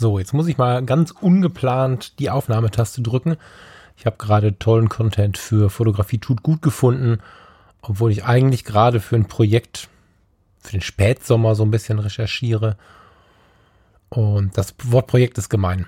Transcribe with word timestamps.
So, 0.00 0.20
jetzt 0.20 0.32
muss 0.32 0.46
ich 0.46 0.58
mal 0.58 0.84
ganz 0.84 1.10
ungeplant 1.10 2.20
die 2.20 2.30
Aufnahmetaste 2.30 3.02
drücken. 3.02 3.36
Ich 3.96 4.06
habe 4.06 4.16
gerade 4.16 4.56
tollen 4.56 4.88
Content 4.88 5.36
für 5.36 5.70
Fotografie 5.70 6.18
tut 6.18 6.44
gut 6.44 6.62
gefunden, 6.62 7.18
obwohl 7.82 8.12
ich 8.12 8.24
eigentlich 8.24 8.64
gerade 8.64 9.00
für 9.00 9.16
ein 9.16 9.26
Projekt 9.26 9.88
für 10.60 10.70
den 10.70 10.82
Spätsommer 10.82 11.56
so 11.56 11.64
ein 11.64 11.72
bisschen 11.72 11.98
recherchiere. 11.98 12.76
Und 14.08 14.56
das 14.56 14.76
Wort 14.84 15.08
Projekt 15.08 15.36
ist 15.36 15.48
gemein. 15.48 15.86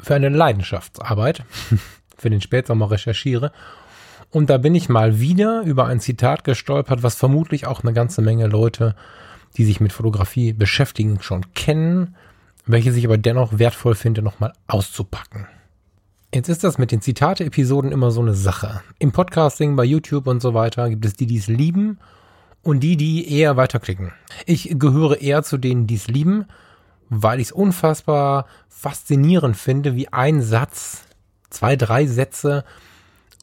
Für 0.00 0.14
eine 0.14 0.30
Leidenschaftsarbeit 0.30 1.44
für 2.16 2.30
den 2.30 2.40
Spätsommer 2.40 2.90
recherchiere. 2.90 3.52
Und 4.30 4.48
da 4.48 4.56
bin 4.56 4.74
ich 4.74 4.88
mal 4.88 5.20
wieder 5.20 5.60
über 5.66 5.84
ein 5.84 6.00
Zitat 6.00 6.44
gestolpert, 6.44 7.02
was 7.02 7.14
vermutlich 7.14 7.66
auch 7.66 7.82
eine 7.82 7.92
ganze 7.92 8.22
Menge 8.22 8.46
Leute, 8.46 8.96
die 9.58 9.66
sich 9.66 9.80
mit 9.80 9.92
Fotografie 9.92 10.54
beschäftigen, 10.54 11.20
schon 11.20 11.52
kennen 11.52 12.16
welche 12.72 12.90
ich 12.90 13.04
aber 13.04 13.18
dennoch 13.18 13.58
wertvoll 13.58 13.94
finde, 13.94 14.22
nochmal 14.22 14.52
auszupacken. 14.66 15.46
Jetzt 16.32 16.48
ist 16.48 16.62
das 16.62 16.78
mit 16.78 16.92
den 16.92 17.00
Zitate-Episoden 17.00 17.90
immer 17.90 18.12
so 18.12 18.20
eine 18.20 18.34
Sache. 18.34 18.82
Im 18.98 19.10
Podcasting, 19.10 19.74
bei 19.74 19.84
YouTube 19.84 20.28
und 20.28 20.40
so 20.40 20.54
weiter 20.54 20.88
gibt 20.88 21.04
es 21.04 21.14
die, 21.14 21.26
die 21.26 21.38
es 21.38 21.48
lieben 21.48 21.98
und 22.62 22.80
die, 22.80 22.96
die 22.96 23.32
eher 23.32 23.56
weiterklicken. 23.56 24.12
Ich 24.46 24.76
gehöre 24.78 25.20
eher 25.20 25.42
zu 25.42 25.58
denen, 25.58 25.88
die 25.88 25.96
es 25.96 26.06
lieben, 26.06 26.46
weil 27.08 27.40
ich 27.40 27.48
es 27.48 27.52
unfassbar 27.52 28.46
faszinierend 28.68 29.56
finde, 29.56 29.96
wie 29.96 30.12
ein 30.12 30.40
Satz, 30.40 31.04
zwei, 31.50 31.74
drei 31.74 32.06
Sätze 32.06 32.64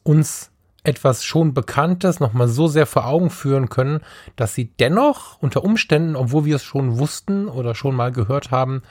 uns 0.02 0.50
etwas 0.82 1.24
schon 1.24 1.52
Bekanntes 1.52 2.20
nochmal 2.20 2.48
so 2.48 2.68
sehr 2.68 2.86
vor 2.86 3.06
Augen 3.06 3.28
führen 3.28 3.68
können, 3.68 4.00
dass 4.36 4.54
sie 4.54 4.72
dennoch 4.80 5.36
unter 5.42 5.62
Umständen, 5.62 6.16
obwohl 6.16 6.46
wir 6.46 6.56
es 6.56 6.64
schon 6.64 6.98
wussten 6.98 7.48
oder 7.48 7.74
schon 7.74 7.94
mal 7.94 8.12
gehört 8.12 8.50
haben, 8.50 8.82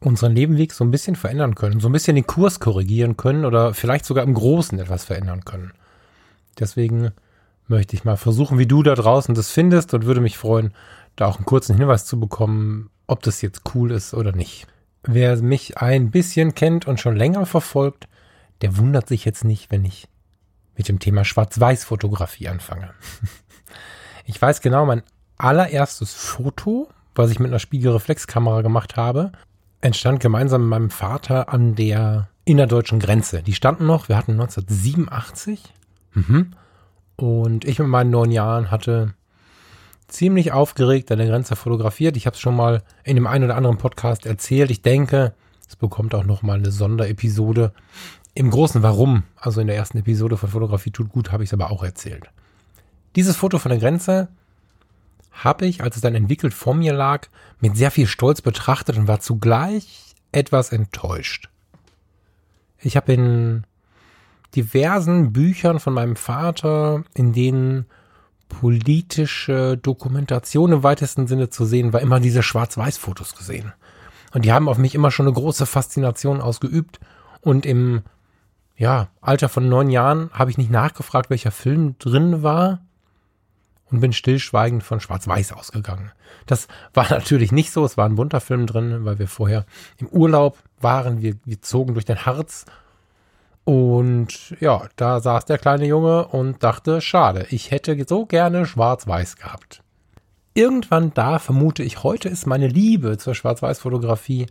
unseren 0.00 0.34
Lebenweg 0.34 0.72
so 0.72 0.82
ein 0.84 0.90
bisschen 0.90 1.16
verändern 1.16 1.54
können, 1.54 1.80
so 1.80 1.88
ein 1.88 1.92
bisschen 1.92 2.14
den 2.14 2.26
Kurs 2.26 2.58
korrigieren 2.58 3.16
können 3.16 3.44
oder 3.44 3.74
vielleicht 3.74 4.04
sogar 4.04 4.24
im 4.24 4.34
Großen 4.34 4.78
etwas 4.78 5.04
verändern 5.04 5.44
können. 5.44 5.72
Deswegen 6.58 7.12
möchte 7.68 7.94
ich 7.94 8.04
mal 8.04 8.16
versuchen, 8.16 8.58
wie 8.58 8.66
du 8.66 8.82
da 8.82 8.94
draußen 8.94 9.34
das 9.34 9.50
findest 9.50 9.94
und 9.94 10.06
würde 10.06 10.20
mich 10.20 10.38
freuen, 10.38 10.72
da 11.16 11.26
auch 11.26 11.36
einen 11.36 11.44
kurzen 11.44 11.76
Hinweis 11.76 12.06
zu 12.06 12.18
bekommen, 12.18 12.90
ob 13.06 13.22
das 13.22 13.42
jetzt 13.42 13.62
cool 13.74 13.90
ist 13.90 14.14
oder 14.14 14.32
nicht. 14.32 14.66
Wer 15.02 15.36
mich 15.42 15.78
ein 15.78 16.10
bisschen 16.10 16.54
kennt 16.54 16.86
und 16.86 17.00
schon 17.00 17.16
länger 17.16 17.46
verfolgt, 17.46 18.08
der 18.62 18.76
wundert 18.76 19.08
sich 19.08 19.24
jetzt 19.24 19.44
nicht, 19.44 19.70
wenn 19.70 19.84
ich 19.84 20.08
mit 20.76 20.88
dem 20.88 20.98
Thema 20.98 21.24
Schwarz-Weiß-Fotografie 21.24 22.48
anfange. 22.48 22.90
Ich 24.26 24.40
weiß 24.40 24.60
genau, 24.60 24.86
mein 24.86 25.02
allererstes 25.38 26.14
Foto, 26.14 26.88
was 27.16 27.32
ich 27.32 27.40
mit 27.40 27.50
einer 27.50 27.58
Spiegelreflexkamera 27.58 28.62
gemacht 28.62 28.96
habe, 28.96 29.32
entstand 29.80 30.20
gemeinsam 30.20 30.62
mit 30.62 30.70
meinem 30.70 30.90
Vater 30.90 31.52
an 31.52 31.74
der 31.74 32.28
innerdeutschen 32.44 32.98
Grenze. 32.98 33.42
Die 33.42 33.54
standen 33.54 33.86
noch, 33.86 34.08
wir 34.08 34.16
hatten 34.16 34.32
1987. 34.32 35.72
Mhm. 36.14 36.52
Und 37.16 37.64
ich 37.64 37.78
mit 37.78 37.88
meinen 37.88 38.10
neun 38.10 38.30
Jahren 38.30 38.70
hatte 38.70 39.14
ziemlich 40.08 40.52
aufgeregt 40.52 41.10
an 41.12 41.18
der 41.18 41.28
Grenze 41.28 41.56
fotografiert. 41.56 42.16
Ich 42.16 42.26
habe 42.26 42.34
es 42.34 42.40
schon 42.40 42.56
mal 42.56 42.82
in 43.04 43.16
dem 43.16 43.26
einen 43.26 43.44
oder 43.44 43.56
anderen 43.56 43.78
Podcast 43.78 44.26
erzählt. 44.26 44.70
Ich 44.70 44.82
denke, 44.82 45.34
es 45.68 45.76
bekommt 45.76 46.14
auch 46.14 46.24
noch 46.24 46.42
mal 46.42 46.58
eine 46.58 46.70
Sonderepisode. 46.70 47.72
Im 48.34 48.50
großen 48.50 48.82
Warum, 48.82 49.24
also 49.36 49.60
in 49.60 49.66
der 49.66 49.76
ersten 49.76 49.98
Episode 49.98 50.36
von 50.36 50.48
Fotografie 50.48 50.90
tut 50.90 51.10
gut, 51.10 51.30
habe 51.30 51.44
ich 51.44 51.50
es 51.50 51.54
aber 51.54 51.70
auch 51.70 51.82
erzählt. 51.82 52.24
Dieses 53.16 53.36
Foto 53.36 53.58
von 53.58 53.70
der 53.70 53.80
Grenze 53.80 54.28
habe 55.30 55.66
ich, 55.66 55.82
als 55.82 55.96
es 55.96 56.02
dann 56.02 56.14
entwickelt 56.14 56.54
vor 56.54 56.74
mir 56.74 56.92
lag, 56.92 57.28
mit 57.60 57.76
sehr 57.76 57.90
viel 57.90 58.06
Stolz 58.06 58.42
betrachtet 58.42 58.96
und 58.96 59.08
war 59.08 59.20
zugleich 59.20 60.14
etwas 60.32 60.72
enttäuscht. 60.72 61.48
Ich 62.78 62.96
habe 62.96 63.12
in 63.12 63.64
diversen 64.54 65.32
Büchern 65.32 65.80
von 65.80 65.94
meinem 65.94 66.16
Vater, 66.16 67.04
in 67.14 67.32
denen 67.32 67.86
politische 68.48 69.78
Dokumentation 69.78 70.72
im 70.72 70.82
weitesten 70.82 71.26
Sinne 71.26 71.50
zu 71.50 71.64
sehen 71.64 71.92
war, 71.92 72.00
immer 72.00 72.20
diese 72.20 72.42
Schwarz-Weiß-Fotos 72.42 73.36
gesehen. 73.36 73.72
Und 74.32 74.44
die 74.44 74.52
haben 74.52 74.68
auf 74.68 74.78
mich 74.78 74.94
immer 74.94 75.10
schon 75.10 75.26
eine 75.26 75.34
große 75.34 75.66
Faszination 75.66 76.40
ausgeübt. 76.40 77.00
Und 77.40 77.64
im 77.64 78.02
ja, 78.76 79.08
Alter 79.20 79.48
von 79.48 79.68
neun 79.68 79.90
Jahren 79.90 80.30
habe 80.32 80.50
ich 80.50 80.58
nicht 80.58 80.70
nachgefragt, 80.70 81.30
welcher 81.30 81.50
Film 81.50 81.96
drin 81.98 82.42
war 82.42 82.80
und 83.90 84.00
bin 84.00 84.12
stillschweigend 84.12 84.82
von 84.82 85.00
Schwarz-Weiß 85.00 85.52
ausgegangen. 85.52 86.12
Das 86.46 86.68
war 86.94 87.06
natürlich 87.10 87.52
nicht 87.52 87.72
so. 87.72 87.84
Es 87.84 87.96
war 87.96 88.06
ein 88.06 88.16
bunter 88.16 88.40
Film 88.40 88.66
drin, 88.66 89.04
weil 89.04 89.18
wir 89.18 89.28
vorher 89.28 89.66
im 89.98 90.08
Urlaub 90.08 90.58
waren. 90.80 91.22
Wir, 91.22 91.34
wir 91.44 91.60
zogen 91.62 91.94
durch 91.94 92.06
den 92.06 92.24
Harz. 92.26 92.64
Und 93.64 94.56
ja, 94.60 94.88
da 94.96 95.20
saß 95.20 95.44
der 95.44 95.58
kleine 95.58 95.86
Junge 95.86 96.26
und 96.28 96.62
dachte, 96.62 97.00
schade, 97.00 97.46
ich 97.50 97.70
hätte 97.70 97.96
so 98.08 98.26
gerne 98.26 98.66
Schwarz-Weiß 98.66 99.36
gehabt. 99.36 99.82
Irgendwann 100.54 101.14
da, 101.14 101.38
vermute 101.38 101.82
ich, 101.82 102.02
heute 102.02 102.28
ist 102.28 102.46
meine 102.46 102.66
Liebe 102.66 103.18
zur 103.18 103.34
Schwarz-Weiß-Fotografie 103.34 104.46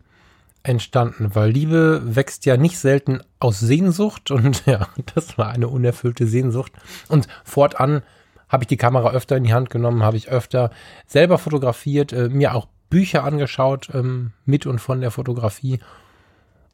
entstanden, 0.63 1.31
weil 1.33 1.51
Liebe 1.51 2.01
wächst 2.03 2.45
ja 2.45 2.57
nicht 2.57 2.77
selten 2.77 3.21
aus 3.39 3.59
Sehnsucht 3.59 4.31
und 4.31 4.65
ja, 4.65 4.87
das 5.15 5.37
war 5.37 5.49
eine 5.49 5.67
unerfüllte 5.67 6.27
Sehnsucht. 6.27 6.71
Und 7.07 7.27
fortan 7.43 8.03
habe 8.49 8.63
ich 8.63 8.67
die 8.67 8.77
Kamera 8.77 9.11
öfter 9.11 9.37
in 9.37 9.43
die 9.43 9.53
Hand 9.53 9.69
genommen, 9.69 10.03
habe 10.03 10.17
ich 10.17 10.29
öfter 10.29 10.71
selber 11.05 11.37
fotografiert, 11.37 12.11
äh, 12.11 12.29
mir 12.29 12.55
auch 12.55 12.67
Bücher 12.89 13.23
angeschaut 13.23 13.89
ähm, 13.93 14.33
mit 14.45 14.65
und 14.65 14.79
von 14.79 15.01
der 15.01 15.11
Fotografie. 15.11 15.79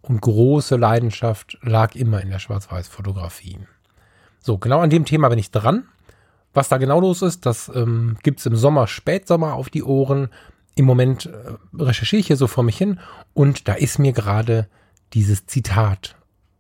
Und 0.02 0.22
große 0.22 0.76
Leidenschaft 0.76 1.58
lag 1.62 1.96
immer 1.96 2.22
in 2.22 2.30
der 2.30 2.40
Schwarz-Weiß-Fotografie. 2.40 3.60
So, 4.40 4.58
genau 4.58 4.80
an 4.80 4.90
dem 4.90 5.06
Thema 5.06 5.30
bin 5.30 5.40
ich 5.40 5.52
dran. 5.52 5.88
Was 6.54 6.70
da 6.70 6.78
genau 6.78 7.02
los 7.02 7.22
ist, 7.22 7.46
das 7.46 7.70
ähm, 7.74 8.18
gibt 8.24 8.46
im 8.46 8.56
Sommer, 8.56 8.88
Spätsommer 8.88 9.56
auf 9.56 9.70
die 9.70 9.84
Ohren. 9.84 10.30
Im 10.76 10.86
Moment 10.86 11.26
äh, 11.26 11.54
recherchiere 11.78 12.20
ich 12.20 12.28
hier 12.28 12.38
so 12.38 12.48
vor 12.48 12.64
mich 12.64 12.78
hin 12.78 13.00
und 13.34 13.68
da 13.68 13.74
ist 13.74 14.00
mir 14.00 14.14
gerade 14.14 14.70
dieses 15.14 15.48
Zitat 15.48 16.16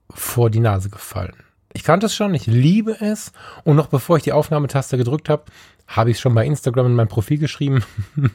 vor 0.09 0.49
die 0.49 0.59
Nase 0.59 0.89
gefallen. 0.89 1.44
Ich 1.75 1.83
kannte 1.83 2.05
es 2.05 2.15
schon, 2.15 2.33
ich 2.33 2.47
liebe 2.47 3.01
es. 3.01 3.33
Und 3.65 3.75
noch 3.75 3.87
bevor 3.87 4.15
ich 4.15 4.23
die 4.23 4.31
Aufnahmetaste 4.31 4.97
gedrückt 4.97 5.27
habe, 5.27 5.43
habe 5.87 6.09
ich 6.09 6.15
es 6.15 6.21
schon 6.21 6.33
bei 6.33 6.45
Instagram 6.45 6.85
in 6.85 6.95
mein 6.95 7.09
Profil 7.09 7.37
geschrieben. 7.37 7.83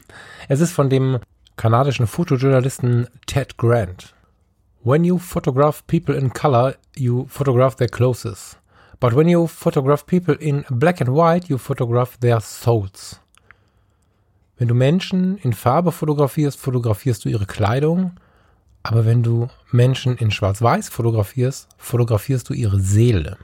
es 0.47 0.61
ist 0.61 0.71
von 0.71 0.91
dem 0.91 1.17
kanadischen 1.57 2.05
Fotojournalisten 2.05 3.07
Ted 3.25 3.57
Grant. 3.57 4.13
When 4.83 5.03
you 5.03 5.17
photograph 5.17 5.83
people 5.87 6.15
in 6.15 6.31
color, 6.31 6.75
you 6.95 7.25
photograph 7.29 7.75
their 7.75 7.87
clothes. 7.87 8.57
But 8.99 9.15
when 9.15 9.27
you 9.27 9.47
photograph 9.47 10.05
people 10.05 10.35
in 10.35 10.63
black 10.69 11.01
and 11.01 11.09
white, 11.09 11.49
you 11.49 11.57
photograph 11.57 12.19
their 12.19 12.41
souls. 12.41 13.19
Wenn 14.57 14.67
du 14.67 14.75
Menschen 14.75 15.37
in 15.37 15.53
Farbe 15.53 15.91
fotografierst, 15.91 16.59
fotografierst 16.59 17.25
du 17.25 17.29
ihre 17.29 17.47
Kleidung. 17.47 18.11
Aber 18.83 19.05
wenn 19.05 19.23
du 19.23 19.47
Menschen 19.71 20.17
in 20.17 20.31
Schwarz-Weiß 20.31 20.89
fotografierst, 20.89 21.69
fotografierst 21.77 22.49
du 22.49 22.53
ihre 22.53 22.79
Seele. 22.79 23.37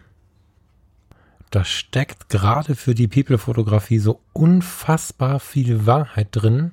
Da 1.51 1.63
steckt 1.63 2.29
gerade 2.29 2.75
für 2.75 2.95
die 2.95 3.07
People-Fotografie 3.07 3.99
so 3.99 4.19
unfassbar 4.33 5.39
viel 5.39 5.85
Wahrheit 5.85 6.29
drin, 6.31 6.71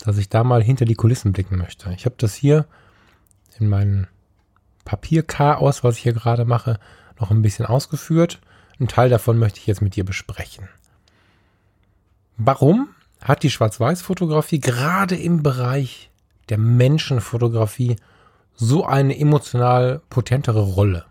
dass 0.00 0.18
ich 0.18 0.28
da 0.28 0.44
mal 0.44 0.62
hinter 0.62 0.84
die 0.84 0.94
Kulissen 0.94 1.32
blicken 1.32 1.56
möchte. 1.56 1.92
Ich 1.92 2.04
habe 2.04 2.16
das 2.18 2.34
hier 2.34 2.66
in 3.58 3.68
meinem 3.68 4.06
Papierchaos, 4.84 5.84
was 5.84 5.96
ich 5.96 6.02
hier 6.02 6.12
gerade 6.12 6.44
mache, 6.44 6.78
noch 7.18 7.30
ein 7.30 7.42
bisschen 7.42 7.66
ausgeführt. 7.66 8.40
Ein 8.78 8.88
Teil 8.88 9.08
davon 9.08 9.38
möchte 9.38 9.60
ich 9.60 9.66
jetzt 9.66 9.82
mit 9.82 9.94
dir 9.94 10.04
besprechen. 10.04 10.68
Warum 12.36 12.88
hat 13.22 13.42
die 13.42 13.50
Schwarz-Weiß-Fotografie 13.50 14.60
gerade 14.60 15.14
im 15.16 15.42
Bereich 15.42 16.09
der 16.50 16.58
Menschenfotografie 16.58 17.96
so 18.54 18.84
eine 18.84 19.18
emotional 19.18 20.02
potentere 20.10 20.60
Rolle. 20.60 21.06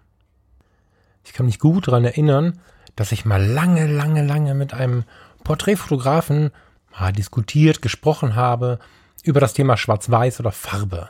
Ich 1.24 1.34
kann 1.34 1.46
mich 1.46 1.60
gut 1.60 1.88
daran 1.88 2.06
erinnern, 2.06 2.60
dass 2.96 3.12
ich 3.12 3.26
mal 3.26 3.44
lange, 3.44 3.88
lange, 3.88 4.26
lange 4.26 4.54
mit 4.54 4.74
einem 4.74 5.04
Porträtfotografen 5.44 6.52
mal 6.92 7.14
diskutiert, 7.14 7.82
gesprochen 7.82 8.36
habe 8.36 8.80
über 9.24 9.40
das 9.40 9.54
Thema 9.54 9.78
Schwarz-Weiß 9.78 10.40
oder 10.40 10.52
Farbe. 10.52 11.10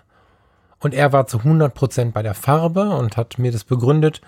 Und 0.79 0.93
er 0.93 1.11
war 1.11 1.27
zu 1.27 1.39
100% 1.39 2.11
bei 2.11 2.23
der 2.23 2.35
Farbe 2.35 2.89
und 2.89 3.17
hat 3.17 3.37
mir 3.37 3.51
das 3.51 3.63
begründet 3.63 4.21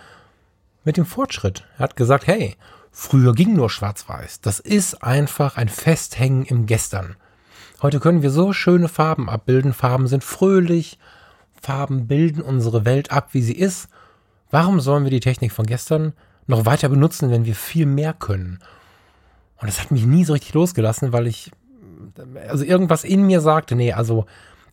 mit 0.83 0.97
dem 0.97 1.05
Fortschritt. 1.05 1.63
Er 1.77 1.83
hat 1.83 1.95
gesagt, 1.95 2.27
hey, 2.27 2.57
früher 2.91 3.33
ging 3.33 3.53
nur 3.53 3.69
schwarz-weiß. 3.69 4.41
Das 4.41 4.59
ist 4.59 5.03
einfach 5.03 5.57
ein 5.57 5.69
Festhängen 5.69 6.45
im 6.45 6.65
Gestern. 6.65 7.15
Heute 7.81 7.99
können 7.99 8.21
wir 8.21 8.29
so 8.29 8.53
schöne 8.53 8.87
Farben 8.87 9.27
abbilden. 9.27 9.73
Farben 9.73 10.05
sind 10.05 10.23
fröhlich. 10.23 10.99
Farben 11.59 12.07
bilden 12.07 12.41
unsere 12.41 12.85
Welt 12.85 13.11
ab, 13.11 13.29
wie 13.31 13.41
sie 13.41 13.55
ist. 13.55 13.89
Warum 14.51 14.79
sollen 14.79 15.03
wir 15.03 15.09
die 15.09 15.19
Technik 15.19 15.51
von 15.51 15.65
gestern 15.65 16.13
noch 16.45 16.65
weiter 16.65 16.89
benutzen, 16.89 17.31
wenn 17.31 17.45
wir 17.45 17.55
viel 17.55 17.87
mehr 17.87 18.13
können? 18.13 18.59
Und 19.57 19.67
das 19.67 19.81
hat 19.81 19.89
mich 19.89 20.05
nie 20.05 20.25
so 20.25 20.33
richtig 20.33 20.53
losgelassen, 20.53 21.11
weil 21.11 21.25
ich, 21.25 21.51
also 22.47 22.63
irgendwas 22.63 23.03
in 23.03 23.25
mir 23.25 23.41
sagte, 23.41 23.75
nee, 23.75 23.93
also 23.93 24.25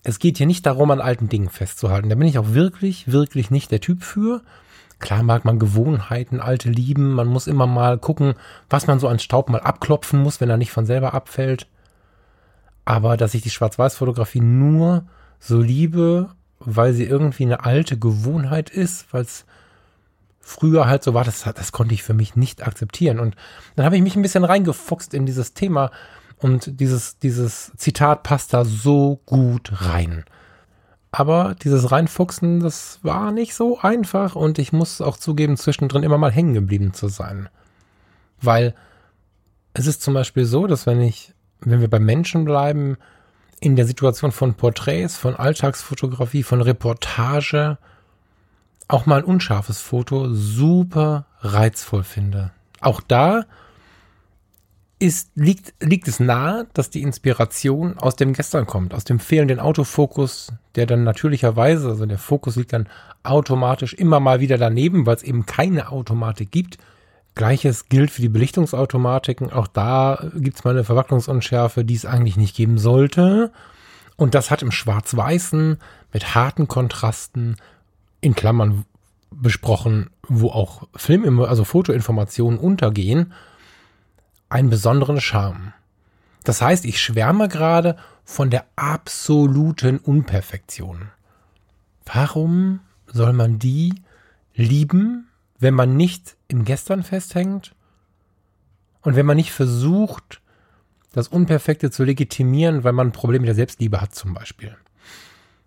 es 0.02 0.18
geht 0.18 0.36
hier 0.36 0.46
nicht 0.46 0.66
darum, 0.66 0.90
an 0.90 1.00
alten 1.00 1.30
Dingen 1.30 1.48
festzuhalten. 1.48 2.10
Da 2.10 2.14
bin 2.14 2.28
ich 2.28 2.38
auch 2.38 2.52
wirklich, 2.52 3.10
wirklich 3.10 3.50
nicht 3.50 3.70
der 3.70 3.80
Typ 3.80 4.02
für. 4.02 4.42
Klar 4.98 5.22
mag 5.22 5.46
man 5.46 5.58
Gewohnheiten, 5.58 6.40
alte 6.40 6.68
lieben. 6.68 7.12
Man 7.12 7.28
muss 7.28 7.46
immer 7.46 7.66
mal 7.66 7.96
gucken, 7.96 8.34
was 8.68 8.86
man 8.86 8.98
so 8.98 9.08
an 9.08 9.18
Staub 9.18 9.48
mal 9.48 9.60
abklopfen 9.60 10.20
muss, 10.20 10.42
wenn 10.42 10.50
er 10.50 10.56
nicht 10.58 10.72
von 10.72 10.84
selber 10.84 11.14
abfällt. 11.14 11.68
Aber 12.88 13.18
dass 13.18 13.34
ich 13.34 13.42
die 13.42 13.50
Schwarz-Weiß-Fotografie 13.50 14.40
nur 14.40 15.04
so 15.38 15.60
liebe, 15.60 16.30
weil 16.58 16.94
sie 16.94 17.04
irgendwie 17.04 17.42
eine 17.42 17.66
alte 17.66 17.98
Gewohnheit 17.98 18.70
ist, 18.70 19.12
weil 19.12 19.24
es 19.24 19.44
früher 20.40 20.86
halt 20.86 21.04
so 21.04 21.12
war, 21.12 21.22
das, 21.22 21.42
das 21.42 21.70
konnte 21.72 21.92
ich 21.92 22.02
für 22.02 22.14
mich 22.14 22.34
nicht 22.34 22.66
akzeptieren. 22.66 23.20
Und 23.20 23.36
dann 23.76 23.84
habe 23.84 23.94
ich 23.96 24.02
mich 24.02 24.16
ein 24.16 24.22
bisschen 24.22 24.42
reingefuchst 24.42 25.12
in 25.12 25.26
dieses 25.26 25.52
Thema 25.52 25.90
und 26.38 26.80
dieses, 26.80 27.18
dieses 27.18 27.72
Zitat 27.76 28.22
passt 28.22 28.54
da 28.54 28.64
so 28.64 29.20
gut 29.26 29.70
rein. 29.82 30.24
Aber 31.10 31.56
dieses 31.62 31.92
Reinfuchsen, 31.92 32.60
das 32.60 33.00
war 33.02 33.32
nicht 33.32 33.54
so 33.54 33.78
einfach 33.80 34.34
und 34.34 34.58
ich 34.58 34.72
muss 34.72 35.02
auch 35.02 35.18
zugeben, 35.18 35.58
zwischendrin 35.58 36.04
immer 36.04 36.16
mal 36.16 36.32
hängen 36.32 36.54
geblieben 36.54 36.94
zu 36.94 37.08
sein. 37.08 37.50
Weil 38.40 38.74
es 39.74 39.86
ist 39.86 40.00
zum 40.00 40.14
Beispiel 40.14 40.46
so, 40.46 40.66
dass 40.66 40.86
wenn 40.86 41.02
ich, 41.02 41.34
wenn 41.60 41.80
wir 41.80 41.88
bei 41.88 41.98
Menschen 41.98 42.44
bleiben, 42.44 42.96
in 43.60 43.76
der 43.76 43.86
Situation 43.86 44.32
von 44.32 44.54
Porträts, 44.54 45.16
von 45.16 45.34
Alltagsfotografie, 45.34 46.42
von 46.42 46.60
Reportage, 46.60 47.78
auch 48.86 49.06
mal 49.06 49.18
ein 49.18 49.24
unscharfes 49.24 49.80
Foto 49.80 50.32
super 50.32 51.26
reizvoll 51.40 52.04
finde. 52.04 52.52
Auch 52.80 53.00
da 53.00 53.44
ist, 54.98 55.30
liegt, 55.34 55.74
liegt 55.80 56.08
es 56.08 56.18
nahe, 56.18 56.66
dass 56.74 56.90
die 56.90 57.02
Inspiration 57.02 57.98
aus 57.98 58.16
dem 58.16 58.32
Gestern 58.32 58.66
kommt, 58.66 58.94
aus 58.94 59.04
dem 59.04 59.20
fehlenden 59.20 59.60
Autofokus, 59.60 60.52
der 60.74 60.86
dann 60.86 61.04
natürlicherweise, 61.04 61.88
also 61.88 62.06
der 62.06 62.18
Fokus 62.18 62.56
liegt 62.56 62.72
dann 62.72 62.88
automatisch 63.22 63.94
immer 63.94 64.20
mal 64.20 64.40
wieder 64.40 64.58
daneben, 64.58 65.06
weil 65.06 65.16
es 65.16 65.22
eben 65.22 65.46
keine 65.46 65.92
Automatik 65.92 66.50
gibt. 66.50 66.78
Gleiches 67.38 67.88
gilt 67.88 68.10
für 68.10 68.20
die 68.20 68.28
Belichtungsautomatiken. 68.28 69.50
Auch 69.52 69.68
da 69.68 70.30
gibt 70.34 70.58
es 70.58 70.64
mal 70.64 70.72
eine 70.72 70.84
Verwacklungsunschärfe, 70.84 71.84
die 71.84 71.94
es 71.94 72.04
eigentlich 72.04 72.36
nicht 72.36 72.56
geben 72.56 72.78
sollte. 72.78 73.52
Und 74.16 74.34
das 74.34 74.50
hat 74.50 74.60
im 74.60 74.72
Schwarz-Weißen 74.72 75.78
mit 76.12 76.34
harten 76.34 76.66
Kontrasten 76.66 77.56
in 78.20 78.34
Klammern 78.34 78.84
besprochen, 79.30 80.10
wo 80.26 80.50
auch 80.50 80.88
Film, 80.96 81.40
also 81.40 81.62
Fotoinformationen 81.62 82.58
untergehen, 82.58 83.32
einen 84.48 84.68
besonderen 84.68 85.20
Charme. 85.20 85.72
Das 86.42 86.60
heißt, 86.60 86.84
ich 86.84 87.00
schwärme 87.00 87.46
gerade 87.46 87.96
von 88.24 88.50
der 88.50 88.64
absoluten 88.74 89.98
Unperfektion. 89.98 91.10
Warum 92.04 92.80
soll 93.06 93.32
man 93.32 93.60
die 93.60 93.94
lieben, 94.54 95.27
wenn 95.58 95.74
man 95.74 95.96
nicht 95.96 96.36
im 96.48 96.64
Gestern 96.64 97.02
festhängt 97.02 97.74
und 99.02 99.16
wenn 99.16 99.26
man 99.26 99.36
nicht 99.36 99.52
versucht, 99.52 100.40
das 101.12 101.28
Unperfekte 101.28 101.90
zu 101.90 102.04
legitimieren, 102.04 102.84
weil 102.84 102.92
man 102.92 103.08
ein 103.08 103.12
Problem 103.12 103.42
mit 103.42 103.48
der 103.48 103.54
Selbstliebe 103.54 104.00
hat 104.00 104.14
zum 104.14 104.34
Beispiel. 104.34 104.76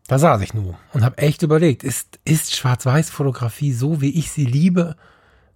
Da 0.08 0.20
saß 0.20 0.42
ich 0.42 0.54
nur 0.54 0.78
und 0.94 1.04
habe 1.04 1.18
echt 1.18 1.42
überlegt, 1.42 1.84
ist, 1.84 2.20
ist 2.26 2.56
Schwarz-Weiß-Fotografie 2.56 3.74
so, 3.74 4.02
wie 4.02 4.18
ich 4.18 4.32
sie 4.32 4.46
liebe, 4.46 4.96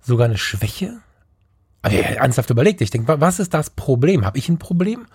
sogar 0.02 0.26
eine 0.26 0.38
Schwäche? 0.38 1.00
Aber 1.82 1.94
ich 1.94 2.04
ernsthaft 2.04 2.50
überlegt, 2.50 2.82
ich 2.82 2.90
denke, 2.90 3.20
was 3.20 3.40
ist 3.40 3.54
das 3.54 3.70
Problem? 3.70 4.26
Habe 4.26 4.38
ich 4.38 4.50
ein 4.50 4.58
Problem? 4.58 5.06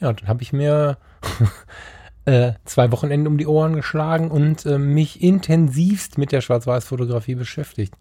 Ja, 0.00 0.12
dann 0.12 0.28
habe 0.28 0.42
ich 0.42 0.52
mir 0.52 0.96
äh, 2.24 2.52
zwei 2.64 2.92
Wochenende 2.92 3.28
um 3.28 3.36
die 3.36 3.46
Ohren 3.46 3.74
geschlagen 3.74 4.30
und 4.30 4.64
äh, 4.64 4.78
mich 4.78 5.22
intensivst 5.22 6.16
mit 6.16 6.32
der 6.32 6.40
Schwarz-Weiß-Fotografie 6.40 7.34
beschäftigt. 7.34 7.94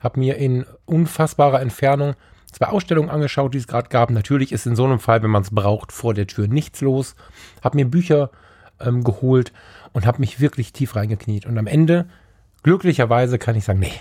Habe 0.00 0.20
mir 0.20 0.36
in 0.36 0.64
unfassbarer 0.84 1.60
Entfernung 1.60 2.14
zwei 2.52 2.66
Ausstellungen 2.66 3.10
angeschaut, 3.10 3.54
die 3.54 3.58
es 3.58 3.66
gerade 3.66 3.88
gab. 3.88 4.10
Natürlich 4.10 4.52
ist 4.52 4.66
in 4.66 4.76
so 4.76 4.84
einem 4.84 5.00
Fall, 5.00 5.22
wenn 5.22 5.30
man 5.30 5.42
es 5.42 5.50
braucht, 5.50 5.92
vor 5.92 6.14
der 6.14 6.26
Tür 6.26 6.48
nichts 6.48 6.80
los. 6.80 7.14
Habe 7.62 7.76
mir 7.76 7.86
Bücher 7.86 8.30
ähm, 8.80 9.04
geholt 9.04 9.52
und 9.92 10.06
habe 10.06 10.20
mich 10.20 10.40
wirklich 10.40 10.72
tief 10.72 10.96
reingekniet. 10.96 11.46
Und 11.46 11.58
am 11.58 11.66
Ende, 11.66 12.08
glücklicherweise, 12.62 13.38
kann 13.38 13.56
ich 13.56 13.64
sagen, 13.64 13.80
nee, 13.80 13.92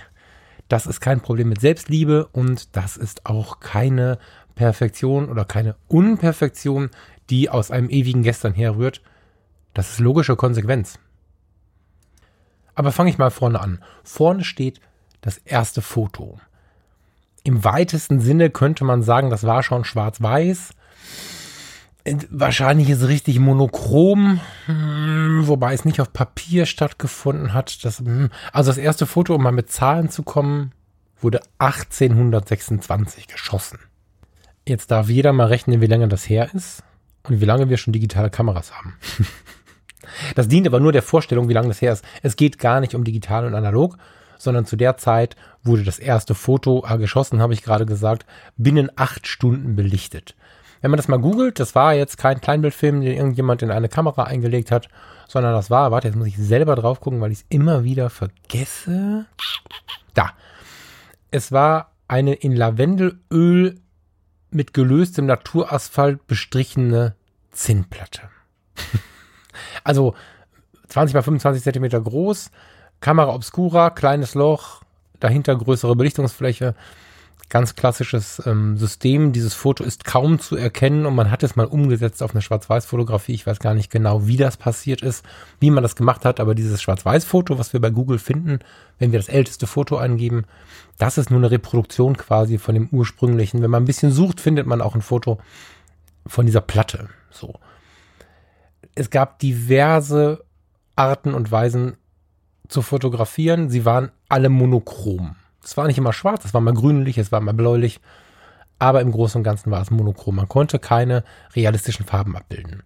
das 0.68 0.86
ist 0.86 1.02
kein 1.02 1.22
Problem 1.22 1.50
mit 1.50 1.62
Selbstliebe 1.62 2.28
und 2.28 2.76
das 2.76 2.98
ist 2.98 3.26
auch 3.26 3.60
keine 3.60 4.20
Perfektion 4.56 5.30
oder 5.30 5.46
keine 5.46 5.76
Unperfektion, 5.88 6.90
die 7.30 7.50
aus 7.50 7.72
einem 7.72 7.90
ewigen 7.90 8.24
Gestern 8.24 8.54
herrührt. 8.54 9.02
Das 9.74 9.92
ist 9.92 10.00
logische 10.00 10.36
Konsequenz. 10.36 11.00
Aber 12.76 12.92
fange 12.92 13.10
ich 13.10 13.18
mal 13.18 13.32
vorne 13.32 13.60
an. 13.60 13.84
Vorne 14.04 14.44
steht 14.44 14.82
das 15.22 15.38
erste 15.38 15.82
Foto. 15.82 16.40
Im 17.44 17.64
weitesten 17.64 18.20
Sinne 18.20 18.50
könnte 18.50 18.84
man 18.84 19.04
sagen, 19.04 19.30
das 19.30 19.44
war 19.44 19.64
schon 19.64 19.86
schwarz-weiß. 19.86 20.72
Wahrscheinlich 22.30 22.90
ist 22.90 23.02
es 23.02 23.08
richtig 23.08 23.40
monochrom, 23.40 24.40
hm, 24.66 25.44
wobei 25.48 25.74
es 25.74 25.84
nicht 25.84 26.00
auf 26.00 26.14
Papier 26.14 26.66
stattgefunden 26.66 27.54
hat. 27.54 27.84
Das, 27.84 28.00
hm, 28.00 28.30
also 28.54 28.70
das 28.70 28.78
erste 28.78 29.06
Foto, 29.06 29.36
um 29.36 29.44
mal 29.44 29.52
mit 29.52 29.72
Zahlen 29.72 30.10
zu 30.10 30.24
kommen, 30.24 30.72
wurde 31.22 31.42
1826 31.60 33.28
geschossen. 33.28 33.80
Jetzt 34.66 34.92
darf 34.92 35.10
jeder 35.10 35.34
mal 35.34 35.48
rechnen, 35.48 35.82
wie 35.82 35.88
lange 35.88 36.08
das 36.08 36.30
her 36.30 36.50
ist 36.54 36.84
und 37.24 37.42
wie 37.42 37.46
lange 37.46 37.70
wir 37.70 37.78
schon 37.78 37.94
digitale 37.94 38.30
Kameras 38.30 38.74
haben. 38.74 38.96
Das 40.36 40.48
dient 40.48 40.66
aber 40.66 40.80
nur 40.80 40.94
der 40.94 41.02
Vorstellung, 41.02 41.50
wie 41.50 41.54
lange 41.54 41.68
das 41.68 41.82
her 41.82 41.92
ist. 41.92 42.06
Es 42.24 42.38
geht 42.38 42.60
gar 42.60 42.80
nicht 42.80 42.96
um 42.96 43.04
digital 43.04 43.46
und 43.46 43.56
analog, 43.56 43.98
sondern 44.38 44.66
zu 44.66 44.76
der 44.76 44.98
Zeit 44.98 45.36
wurde 45.64 45.84
das 45.84 46.00
erste 46.00 46.36
Foto 46.36 46.86
äh, 46.88 46.98
geschossen, 46.98 47.42
habe 47.42 47.54
ich 47.54 47.64
gerade 47.64 47.86
gesagt, 47.86 48.26
binnen 48.58 48.92
acht 48.96 49.28
Stunden 49.28 49.76
belichtet. 49.76 50.36
Wenn 50.82 50.92
man 50.92 50.98
das 50.98 51.08
mal 51.08 51.20
googelt, 51.20 51.60
das 51.60 51.76
war 51.76 51.94
jetzt 51.94 52.18
kein 52.18 52.40
Kleinbildfilm, 52.40 53.02
den 53.02 53.14
irgendjemand 53.14 53.62
in 53.62 53.72
eine 53.72 53.90
Kamera 53.90 54.24
eingelegt 54.24 54.72
hat, 54.72 54.90
sondern 55.28 55.54
das 55.54 55.70
war, 55.70 55.92
warte, 55.92 56.08
jetzt 56.08 56.18
muss 56.18 56.28
ich 56.28 56.38
selber 56.38 56.76
drauf 56.76 57.00
gucken, 57.00 57.20
weil 57.20 57.32
ich 57.32 57.40
es 57.40 57.46
immer 57.50 57.84
wieder 57.84 58.10
vergesse. 58.10 59.26
Da. 60.14 60.32
Es 61.32 61.52
war 61.52 61.92
eine 62.08 62.34
in 62.34 62.56
Lavendelöl 62.56 63.80
mit 64.50 64.74
gelöstem 64.74 65.26
Naturasphalt 65.26 66.26
bestrichene 66.28 67.16
Zinnplatte. 67.52 68.22
also 69.84 70.16
20 70.88 71.16
mal 71.16 71.24
25 71.24 71.64
Zentimeter 71.64 72.00
groß, 72.00 72.52
Kamera 73.00 73.34
obscura, 73.34 73.90
kleines 73.90 74.34
Loch, 74.34 74.82
dahinter 75.20 75.56
größere 75.56 75.96
Belichtungsfläche 75.96 76.76
ganz 77.50 77.76
klassisches 77.76 78.42
ähm, 78.46 78.78
System. 78.78 79.32
Dieses 79.32 79.54
Foto 79.54 79.84
ist 79.84 80.04
kaum 80.04 80.40
zu 80.40 80.56
erkennen 80.58 81.06
und 81.06 81.16
man 81.16 81.32
hat 81.32 81.44
es 81.44 81.56
mal 81.56 81.66
umgesetzt 81.66 82.22
auf 82.22 82.32
eine 82.32 82.42
Schwarz-Weiß-Fotografie. 82.42 83.34
Ich 83.34 83.48
weiß 83.48 83.60
gar 83.60 83.74
nicht 83.74 83.90
genau, 83.90 84.28
wie 84.28 84.38
das 84.38 84.58
passiert 84.58 85.02
ist, 85.02 85.26
wie 85.60 85.72
man 85.72 85.84
das 85.84 85.96
gemacht 85.96 86.26
hat, 86.26 86.40
aber 86.40 86.56
dieses 86.56 86.82
Schwarz-Weiß-Foto, 86.82 87.58
was 87.58 87.72
wir 87.72 87.80
bei 87.80 87.90
Google 87.90 88.20
finden, 88.20 88.60
wenn 89.00 89.12
wir 89.12 89.20
das 89.20 89.30
älteste 89.30 89.66
Foto 89.66 89.98
eingeben, 89.98 90.46
das 90.98 91.18
ist 91.18 91.30
nur 91.30 91.40
eine 91.40 91.52
Reproduktion 91.52 92.18
quasi 92.18 92.58
von 92.58 92.76
dem 92.76 92.90
ursprünglichen. 92.92 93.62
Wenn 93.62 93.72
man 93.72 93.84
ein 93.84 93.88
bisschen 93.88 94.12
sucht, 94.12 94.42
findet 94.42 94.68
man 94.68 94.82
auch 94.82 94.96
ein 94.96 95.02
Foto 95.02 95.38
von 96.26 96.46
dieser 96.46 96.62
Platte. 96.62 97.08
So. 97.32 97.54
Es 98.94 99.10
gab 99.10 99.40
diverse 99.40 100.44
Arten 100.98 101.34
und 101.34 101.52
Weisen 101.52 101.96
zu 102.68 102.82
fotografieren. 102.82 103.70
Sie 103.70 103.86
waren 103.86 104.12
alle 104.30 104.50
monochrom. 104.50 105.36
Es 105.64 105.76
war 105.78 105.88
nicht 105.88 105.98
immer 105.98 106.14
schwarz, 106.14 106.46
es 106.46 106.54
war 106.54 106.62
mal 106.62 106.74
grünlich, 106.74 107.18
es 107.18 107.32
war 107.32 107.42
mal 107.42 107.54
bläulich, 107.54 108.00
aber 108.80 109.02
im 109.02 109.12
Großen 109.12 109.40
und 109.40 109.44
Ganzen 109.44 109.72
war 109.72 109.82
es 109.82 109.92
monochrom. 109.92 110.36
Man 110.36 110.48
konnte 110.48 110.80
keine 110.80 111.24
realistischen 111.56 112.06
Farben 112.06 112.38
abbilden. 112.38 112.84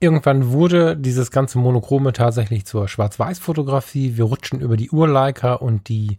Irgendwann 0.00 0.52
wurde 0.52 0.96
dieses 0.96 1.30
ganze 1.30 1.58
Monochrome 1.58 2.12
tatsächlich 2.12 2.66
zur 2.66 2.88
Schwarz-Weiß-Fotografie. 2.88 4.16
Wir 4.16 4.24
rutschen 4.24 4.60
über 4.60 4.76
die 4.76 4.90
Urleica 4.90 5.54
und 5.54 5.88
die 5.88 6.18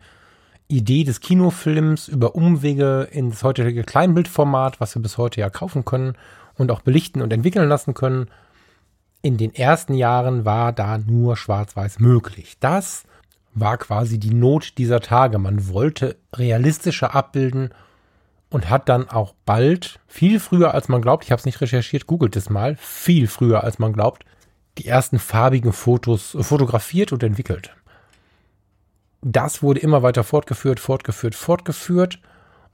Idee 0.67 1.03
des 1.03 1.19
Kinofilms 1.19 2.07
über 2.07 2.35
Umwege 2.35 3.07
ins 3.11 3.43
heutige 3.43 3.83
Kleinbildformat, 3.83 4.79
was 4.79 4.95
wir 4.95 5.01
bis 5.01 5.17
heute 5.17 5.39
ja 5.39 5.49
kaufen 5.49 5.85
können 5.85 6.13
und 6.55 6.71
auch 6.71 6.81
belichten 6.81 7.21
und 7.21 7.31
entwickeln 7.31 7.69
lassen 7.69 7.93
können. 7.93 8.27
In 9.25 9.38
den 9.38 9.55
ersten 9.55 9.96
Jahren 9.96 10.46
war 10.46 10.72
da 10.72 11.00
nur 11.00 11.36
schwarz-weiß 11.36 11.98
möglich. 11.98 12.58
Das 12.60 13.05
war 13.55 13.79
quasi 13.79 14.20
die 14.20 14.36
Not 14.36 14.77
dieser 14.77 15.00
Tage. 15.00 15.39
Man 15.39 15.67
wollte 15.67 16.17
realistischer 16.36 17.15
abbilden 17.15 17.70
und 18.51 18.70
hat 18.70 18.88
dann 18.88 19.10
auch 19.10 19.34
bald, 19.44 20.00
viel 20.05 20.39
früher 20.39 20.75
als 20.75 20.89
man 20.89 21.01
glaubt, 21.01 21.24
ich 21.24 21.32
habe 21.32 21.39
es 21.39 21.46
nicht 21.48 21.60
recherchiert, 21.60 22.05
googelt 22.05 22.36
es 22.36 22.51
mal, 22.51 22.75
viel 22.75 23.27
früher 23.27 23.63
als 23.63 23.79
man 23.79 23.94
glaubt, 23.94 24.25
die 24.77 24.86
ersten 24.86 25.17
farbigen 25.17 25.74
Fotos 25.74 26.38
fotografiert 26.41 27.12
und 27.12 27.24
entwickelt. 27.24 27.74
Das 29.24 29.63
wurde 29.63 29.79
immer 29.79 30.03
weiter 30.03 30.24
fortgeführt, 30.24 30.79
fortgeführt, 30.79 31.34
fortgeführt. 31.34 32.20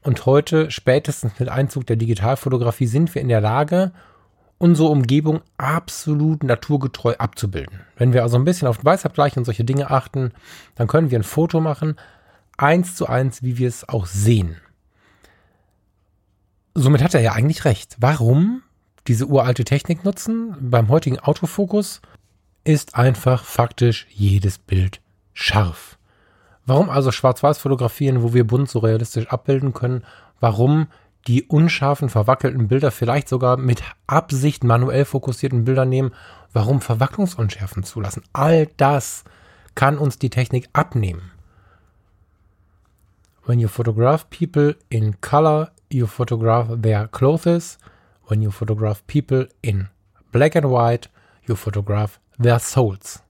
Und 0.02 0.26
heute, 0.26 0.70
spätestens 0.70 1.40
mit 1.40 1.48
Einzug 1.48 1.88
der 1.88 1.96
Digitalfotografie, 1.96 2.88
sind 2.88 3.16
wir 3.16 3.22
in 3.22 3.30
der 3.30 3.40
Lage, 3.40 3.94
unsere 4.62 4.90
Umgebung 4.90 5.42
absolut 5.58 6.44
naturgetreu 6.44 7.16
abzubilden. 7.18 7.82
Wenn 7.98 8.14
wir 8.14 8.22
also 8.24 8.38
ein 8.38 8.46
bisschen 8.46 8.68
auf 8.68 8.78
den 8.78 8.86
Weißabgleich 8.86 9.36
und 9.36 9.46
solche 9.46 9.64
Dinge 9.64 9.90
achten, 9.90 10.32
dann 10.76 10.88
können 10.88 11.10
wir 11.10 11.20
ein 11.20 11.24
Foto 11.24 11.60
machen, 11.60 11.96
eins 12.58 12.96
zu 12.96 13.08
eins, 13.08 13.42
wie 13.42 13.58
wir 13.58 13.68
es 13.68 13.90
auch 13.90 14.06
sehen. 14.06 14.58
Somit 16.76 17.04
hat 17.04 17.16
er 17.16 17.22
ja 17.22 17.34
eigentlich 17.34 17.66
recht. 17.66 17.98
Warum 18.00 18.62
diese 19.08 19.26
uralte 19.26 19.66
Technik 19.66 20.06
nutzen? 20.06 20.56
Beim 20.62 20.90
heutigen 20.90 21.20
Autofokus 21.20 22.02
ist 22.64 22.96
einfach 22.96 23.44
faktisch 23.44 24.06
jedes 24.10 24.60
Bild 24.60 25.02
scharf. 25.34 25.98
Warum 26.66 26.90
also 26.90 27.12
schwarz-weiß 27.12 27.58
fotografieren, 27.58 28.22
wo 28.22 28.34
wir 28.36 28.46
bunt 28.46 28.70
so 28.70 28.80
realistisch 28.80 29.28
abbilden 29.28 29.74
können? 29.74 30.04
Warum 30.40 30.88
die 31.28 31.44
unscharfen, 31.44 32.10
verwackelten 32.10 32.68
Bilder 32.68 32.92
vielleicht 32.92 33.30
sogar 33.30 33.58
mit 33.58 33.84
Absicht 34.08 34.64
manuell 34.64 35.06
fokussierten 35.06 35.66
Bilder 35.66 35.86
nehmen, 35.86 36.12
warum 36.54 36.82
Verwacklungsunschärfen 36.82 37.84
zulassen. 37.84 38.24
All 38.34 38.68
das 38.78 39.24
kann 39.76 39.98
uns 39.98 40.18
die 40.18 40.30
Technik 40.30 40.70
abnehmen. 40.74 41.32
When 43.46 43.60
you 43.60 43.68
photograph 43.68 44.30
people 44.30 44.76
in 44.90 45.20
color, 45.22 45.72
you 45.90 46.08
photograph 46.08 46.82
their 46.82 47.08
clothes. 47.08 47.78
When 48.28 48.42
you 48.42 48.52
photograph 48.52 49.06
people 49.08 49.50
in 49.62 49.90
black 50.32 50.56
and 50.56 50.66
white, 50.66 51.10
you 51.48 51.56
photograph 51.56 52.20
their 52.42 52.60
souls. 52.60 53.24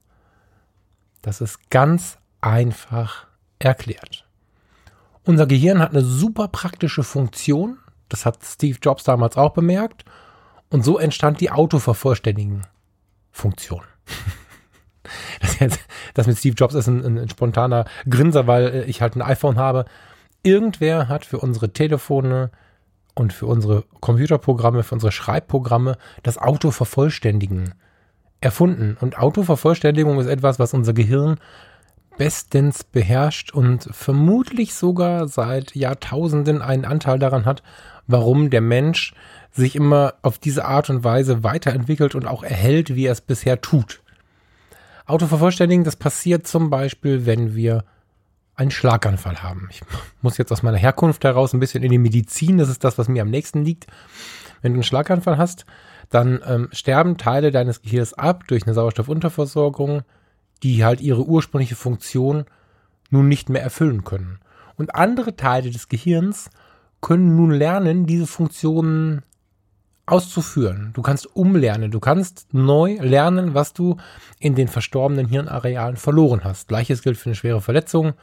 Das 1.22 1.40
ist 1.40 1.70
ganz 1.70 2.18
einfach 2.40 3.26
erklärt. 3.58 4.26
Unser 5.24 5.46
Gehirn 5.46 5.78
hat 5.78 5.92
eine 5.92 6.02
super 6.02 6.48
praktische 6.48 7.04
Funktion, 7.04 7.78
das 8.12 8.26
hat 8.26 8.44
Steve 8.44 8.78
Jobs 8.80 9.02
damals 9.04 9.36
auch 9.36 9.52
bemerkt. 9.52 10.04
Und 10.68 10.84
so 10.84 10.98
entstand 10.98 11.40
die 11.40 11.50
Autovervollständigen-Funktion. 11.50 13.82
Das, 15.58 15.80
das 16.14 16.28
mit 16.28 16.38
Steve 16.38 16.54
Jobs 16.54 16.74
ist 16.74 16.86
ein, 16.86 17.18
ein, 17.18 17.28
spontaner 17.28 17.86
Grinser, 18.08 18.46
weil 18.46 18.68
äh, 18.68 18.84
ich 18.84 19.02
halt 19.02 19.16
ein 19.16 19.22
iPhone 19.22 19.58
habe. 19.58 19.84
Irgendwer 20.44 21.08
hat 21.08 21.26
für 21.26 21.40
unsere 21.40 21.72
Telefone 21.72 22.52
und 23.14 23.32
für 23.32 23.46
unsere 23.46 23.82
Computerprogramme, 24.00 24.84
für 24.84 24.94
unsere 24.94 25.10
Schreibprogramme 25.10 25.98
das 26.22 26.38
Autovervollständigen 26.38 27.74
erfunden. 28.40 28.96
Und 29.00 29.18
Autovervollständigung 29.18 30.20
ist 30.20 30.28
etwas, 30.28 30.60
was 30.60 30.72
unser 30.72 30.92
Gehirn 30.92 31.40
bestens 32.16 32.84
beherrscht 32.84 33.52
und 33.52 33.88
vermutlich 33.90 34.74
sogar 34.74 35.28
seit 35.28 35.74
Jahrtausenden 35.74 36.62
einen 36.62 36.84
Anteil 36.84 37.18
daran 37.18 37.44
hat, 37.44 37.62
warum 38.12 38.50
der 38.50 38.60
Mensch 38.60 39.14
sich 39.50 39.76
immer 39.76 40.14
auf 40.22 40.38
diese 40.38 40.64
Art 40.64 40.88
und 40.88 41.04
Weise 41.04 41.42
weiterentwickelt 41.42 42.14
und 42.14 42.26
auch 42.26 42.42
erhält, 42.42 42.94
wie 42.94 43.06
er 43.06 43.12
es 43.12 43.20
bisher 43.20 43.60
tut. 43.60 44.00
Autovervollständigen, 45.06 45.84
das 45.84 45.96
passiert 45.96 46.46
zum 46.46 46.70
Beispiel, 46.70 47.26
wenn 47.26 47.54
wir 47.54 47.84
einen 48.54 48.70
Schlaganfall 48.70 49.42
haben. 49.42 49.68
Ich 49.70 49.82
muss 50.20 50.38
jetzt 50.38 50.52
aus 50.52 50.62
meiner 50.62 50.78
Herkunft 50.78 51.24
heraus 51.24 51.52
ein 51.52 51.60
bisschen 51.60 51.82
in 51.82 51.90
die 51.90 51.98
Medizin, 51.98 52.58
das 52.58 52.68
ist 52.68 52.84
das, 52.84 52.98
was 52.98 53.08
mir 53.08 53.22
am 53.22 53.30
nächsten 53.30 53.64
liegt. 53.64 53.86
Wenn 54.60 54.72
du 54.72 54.76
einen 54.76 54.84
Schlaganfall 54.84 55.38
hast, 55.38 55.66
dann 56.10 56.40
ähm, 56.46 56.68
sterben 56.72 57.16
Teile 57.16 57.50
deines 57.50 57.82
Gehirns 57.82 58.14
ab 58.14 58.44
durch 58.46 58.64
eine 58.64 58.74
Sauerstoffunterversorgung, 58.74 60.02
die 60.62 60.84
halt 60.84 61.00
ihre 61.00 61.24
ursprüngliche 61.24 61.74
Funktion 61.74 62.44
nun 63.10 63.28
nicht 63.28 63.48
mehr 63.48 63.62
erfüllen 63.62 64.04
können. 64.04 64.38
Und 64.76 64.94
andere 64.94 65.36
Teile 65.36 65.70
des 65.70 65.88
Gehirns 65.88 66.50
können 67.02 67.36
nun 67.36 67.50
lernen, 67.50 68.06
diese 68.06 68.26
Funktionen 68.26 69.22
auszuführen. 70.06 70.90
Du 70.94 71.02
kannst 71.02 71.36
umlernen, 71.36 71.90
du 71.90 72.00
kannst 72.00 72.54
neu 72.54 72.96
lernen, 73.00 73.54
was 73.54 73.72
du 73.72 73.98
in 74.38 74.54
den 74.54 74.68
verstorbenen 74.68 75.26
Hirnarealen 75.26 75.96
verloren 75.96 76.44
hast. 76.44 76.68
Gleiches 76.68 77.02
gilt 77.02 77.18
für 77.18 77.26
eine 77.26 77.34
schwere 77.34 77.60
Verletzung, 77.60 78.14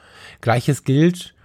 gleiches 0.42 0.84
gilt 0.84 1.36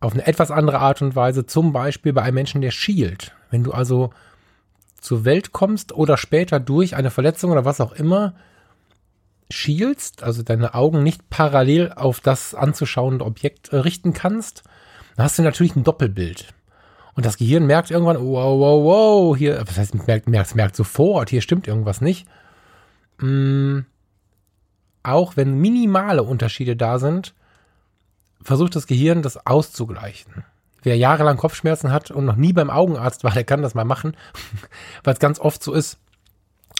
auf 0.00 0.14
eine 0.14 0.26
etwas 0.26 0.50
andere 0.50 0.78
Art 0.78 1.02
und 1.02 1.14
Weise, 1.14 1.46
zum 1.46 1.72
Beispiel 1.72 2.12
bei 2.12 2.22
einem 2.22 2.36
Menschen, 2.36 2.62
der 2.62 2.70
schielt. 2.70 3.34
Wenn 3.50 3.64
du 3.64 3.72
also 3.72 4.10
zur 5.00 5.24
Welt 5.24 5.52
kommst 5.52 5.92
oder 5.92 6.16
später 6.16 6.58
durch 6.58 6.96
eine 6.96 7.10
Verletzung 7.10 7.50
oder 7.50 7.64
was 7.64 7.80
auch 7.80 7.92
immer 7.92 8.34
schielst, 9.50 10.22
also 10.22 10.42
deine 10.42 10.74
Augen 10.74 11.02
nicht 11.02 11.28
parallel 11.30 11.92
auf 11.92 12.20
das 12.20 12.54
anzuschauende 12.54 13.24
Objekt 13.24 13.72
äh, 13.72 13.76
richten 13.76 14.12
kannst, 14.12 14.62
dann 15.16 15.24
hast 15.24 15.38
du 15.38 15.42
natürlich 15.42 15.76
ein 15.76 15.84
Doppelbild. 15.84 16.54
Und 17.20 17.26
das 17.26 17.36
Gehirn 17.36 17.66
merkt 17.66 17.90
irgendwann, 17.90 18.16
wow, 18.16 18.58
wow, 18.58 18.82
wow, 18.82 19.36
hier, 19.36 19.62
was 19.66 19.76
heißt, 19.76 20.06
merkt, 20.06 20.26
merkt, 20.26 20.54
merkt 20.54 20.74
sofort, 20.74 21.28
hier 21.28 21.42
stimmt 21.42 21.68
irgendwas 21.68 22.00
nicht. 22.00 22.26
Mm, 23.18 23.80
auch 25.02 25.36
wenn 25.36 25.60
minimale 25.60 26.22
Unterschiede 26.22 26.76
da 26.76 26.98
sind, 26.98 27.34
versucht 28.40 28.74
das 28.74 28.86
Gehirn 28.86 29.20
das 29.20 29.46
auszugleichen. 29.46 30.44
Wer 30.82 30.96
jahrelang 30.96 31.36
Kopfschmerzen 31.36 31.92
hat 31.92 32.10
und 32.10 32.24
noch 32.24 32.36
nie 32.36 32.54
beim 32.54 32.70
Augenarzt 32.70 33.22
war, 33.22 33.32
der 33.32 33.44
kann 33.44 33.60
das 33.60 33.74
mal 33.74 33.84
machen, 33.84 34.16
weil 35.04 35.12
es 35.12 35.20
ganz 35.20 35.38
oft 35.38 35.62
so 35.62 35.74
ist, 35.74 35.98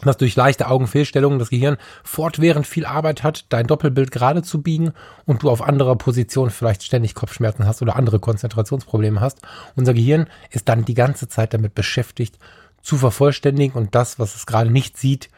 dass 0.09 0.17
durch 0.17 0.37
leichte 0.37 0.69
Augenfehlstellungen 0.69 1.39
das 1.39 1.51
Gehirn 1.51 1.77
fortwährend 2.05 2.67
viel 2.67 2.87
Arbeit 2.87 3.23
hat, 3.23 3.47
dein 3.51 3.67
Doppelbild 3.67 4.11
gerade 4.11 4.43
zu 4.43 4.63
biegen 4.63 4.93
und 5.27 5.43
du 5.43 5.51
auf 5.51 5.63
anderer 5.63 5.97
Position 5.97 6.51
vielleicht 6.51 6.83
ständig 6.83 7.15
Kopfschmerzen 7.15 7.67
hast 7.67 7.83
oder 7.83 7.97
andere 7.97 8.19
Konzentrationsprobleme 8.19 9.21
hast. 9.21 9.41
Unser 9.77 9.95
Gehirn 9.95 10.29
ist 10.51 10.69
dann 10.69 10.85
die 10.85 10.95
ganze 10.95 11.29
Zeit 11.29 11.55
damit 11.55 11.75
beschäftigt, 11.75 12.39
zu 12.83 12.97
vervollständigen 12.97 13.75
und 13.75 13.95
das, 13.95 14.19
was 14.19 14.35
es 14.37 14.47
gerade 14.47 14.71
nicht 14.71 14.97
sieht, 14.97 15.29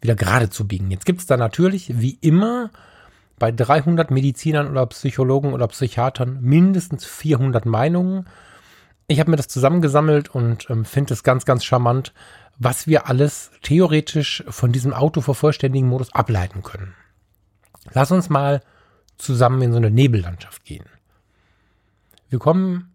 wieder 0.00 0.14
gerade 0.14 0.48
zu 0.48 0.66
biegen. 0.66 0.90
Jetzt 0.90 1.06
gibt 1.06 1.20
es 1.20 1.26
da 1.26 1.36
natürlich, 1.36 2.00
wie 2.00 2.18
immer, 2.20 2.70
bei 3.38 3.52
300 3.52 4.10
Medizinern 4.10 4.68
oder 4.68 4.86
Psychologen 4.86 5.52
oder 5.52 5.68
Psychiatern 5.68 6.38
mindestens 6.40 7.04
400 7.04 7.66
Meinungen. 7.66 8.26
Ich 9.06 9.20
habe 9.20 9.30
mir 9.30 9.36
das 9.36 9.48
zusammengesammelt 9.48 10.28
und 10.28 10.68
ähm, 10.70 10.84
finde 10.84 11.14
es 11.14 11.22
ganz, 11.22 11.44
ganz 11.44 11.64
charmant, 11.64 12.12
was 12.58 12.86
wir 12.86 13.06
alles 13.08 13.50
theoretisch 13.62 14.44
von 14.48 14.72
diesem 14.72 14.92
autovervollständigen 14.92 15.88
Modus 15.88 16.12
ableiten 16.12 16.62
können. 16.62 16.94
Lass 17.92 18.10
uns 18.10 18.28
mal 18.28 18.62
zusammen 19.16 19.62
in 19.62 19.72
so 19.72 19.78
eine 19.78 19.90
Nebellandschaft 19.90 20.64
gehen. 20.64 20.84
Wir 22.28 22.38
kommen 22.38 22.94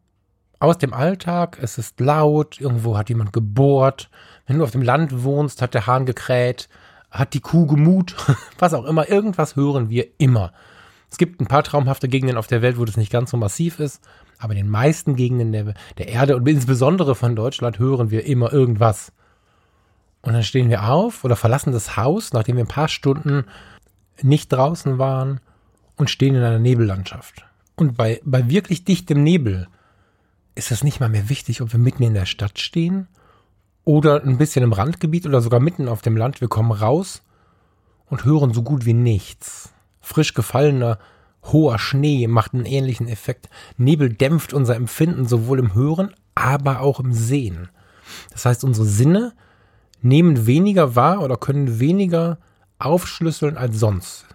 aus 0.60 0.78
dem 0.78 0.94
Alltag, 0.94 1.58
es 1.62 1.78
ist 1.78 2.00
laut, 2.00 2.60
irgendwo 2.60 2.98
hat 2.98 3.10
jemand 3.10 3.34
gebohrt. 3.34 4.10
Wenn 4.46 4.60
du 4.60 4.64
auf 4.64 4.72
dem 4.72 4.82
Land 4.82 5.24
wohnst, 5.24 5.62
hat 5.62 5.74
der 5.74 5.88
Hahn 5.88 6.06
gekräht, 6.06 6.70
hat 7.10 7.34
die 7.34 7.42
Kuh 7.42 7.66
gemut, 7.66 8.16
was 8.60 8.74
auch 8.74 8.86
immer, 8.86 9.10
irgendwas 9.10 9.56
hören 9.56 9.90
wir 9.90 10.08
immer. 10.18 10.54
Es 11.10 11.18
gibt 11.18 11.40
ein 11.40 11.48
paar 11.48 11.64
traumhafte 11.64 12.08
Gegenden 12.08 12.38
auf 12.38 12.48
der 12.48 12.62
Welt, 12.62 12.78
wo 12.78 12.86
das 12.86 12.98
nicht 12.98 13.12
ganz 13.12 13.32
so 13.32 13.38
massiv 13.38 13.80
ist, 13.80 14.02
aber 14.40 14.54
in 14.54 14.60
den 14.60 14.70
meisten 14.70 15.16
Gegenden 15.16 15.52
der, 15.52 15.74
der 15.98 16.08
Erde 16.08 16.36
und 16.36 16.48
insbesondere 16.48 17.16
von 17.16 17.36
Deutschland 17.36 17.80
hören 17.80 18.12
wir 18.12 18.26
immer 18.26 18.52
irgendwas. 18.52 19.14
Und 20.24 20.34
dann 20.34 20.44
stehen 20.44 20.70
wir 20.70 20.90
auf 20.90 21.24
oder 21.24 21.36
verlassen 21.36 21.74
das 21.74 21.98
Haus, 21.98 22.34
nachdem 22.34 22.56
wir 22.56 22.64
ein 22.64 22.68
paar 22.68 22.88
Stunden 22.88 23.46
nicht 24.22 24.52
draußen 24.52 24.98
waren 24.98 25.42
und 25.98 26.10
stehen 26.10 26.34
in 26.34 26.42
einer 26.42 26.60
Nebellandschaft. 26.60 27.46
Und 27.76 27.98
bei, 27.98 28.22
bei 28.24 28.50
wirklich 28.50 28.86
dichtem 28.86 29.22
Nebel 29.22 29.68
ist 30.56 30.72
es 30.72 30.84
nicht 30.84 31.00
mal 31.00 31.10
mehr 31.10 31.30
wichtig, 31.30 31.62
ob 31.62 31.74
wir 31.74 31.80
mitten 31.80 32.04
in 32.04 32.14
der 32.14 32.26
Stadt 32.26 32.60
stehen 32.60 33.08
oder 33.84 34.24
ein 34.24 34.38
bisschen 34.38 34.64
im 34.64 34.74
Randgebiet 34.74 35.26
oder 35.26 35.42
sogar 35.42 35.60
mitten 35.60 35.90
auf 35.90 36.02
dem 36.02 36.16
Land. 36.16 36.40
Wir 36.40 36.48
kommen 36.48 36.72
raus 36.72 37.22
und 38.06 38.24
hören 38.24 38.54
so 38.54 38.64
gut 38.64 38.86
wie 38.86 38.94
nichts. 38.94 39.74
Frisch 40.00 40.34
gefallener, 40.34 41.00
hoher 41.52 41.80
Schnee 41.80 42.28
macht 42.28 42.54
einen 42.54 42.66
ähnlichen 42.66 43.10
Effekt. 43.10 43.50
Nebel 43.78 44.14
dämpft 44.14 44.54
unser 44.54 44.76
Empfinden 44.76 45.26
sowohl 45.28 45.60
im 45.60 45.74
Hören, 45.74 46.14
aber 46.34 46.80
auch 46.80 47.02
im 47.02 47.12
Sehen. 47.12 47.70
Das 48.32 48.46
heißt, 48.46 48.64
unsere 48.64 48.86
Sinne 48.86 49.34
nehmen 50.04 50.46
weniger 50.46 50.96
wahr 50.96 51.22
oder 51.22 51.38
können 51.38 51.80
weniger 51.80 52.38
aufschlüsseln 52.78 53.58
als 53.58 53.80
sonst. 53.80 54.26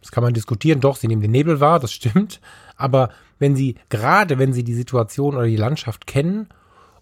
Das 0.00 0.10
kann 0.10 0.24
man 0.24 0.34
diskutieren. 0.34 0.80
Doch, 0.80 0.96
sie 0.96 1.06
nehmen 1.06 1.22
den 1.22 1.30
Nebel 1.30 1.60
wahr, 1.60 1.78
das 1.78 1.92
stimmt. 1.92 2.40
Aber 2.76 3.10
wenn 3.38 3.54
sie, 3.54 3.76
gerade 3.88 4.38
wenn 4.38 4.52
sie 4.52 4.64
die 4.64 4.74
Situation 4.74 5.36
oder 5.36 5.46
die 5.46 5.56
Landschaft 5.56 6.06
kennen 6.06 6.48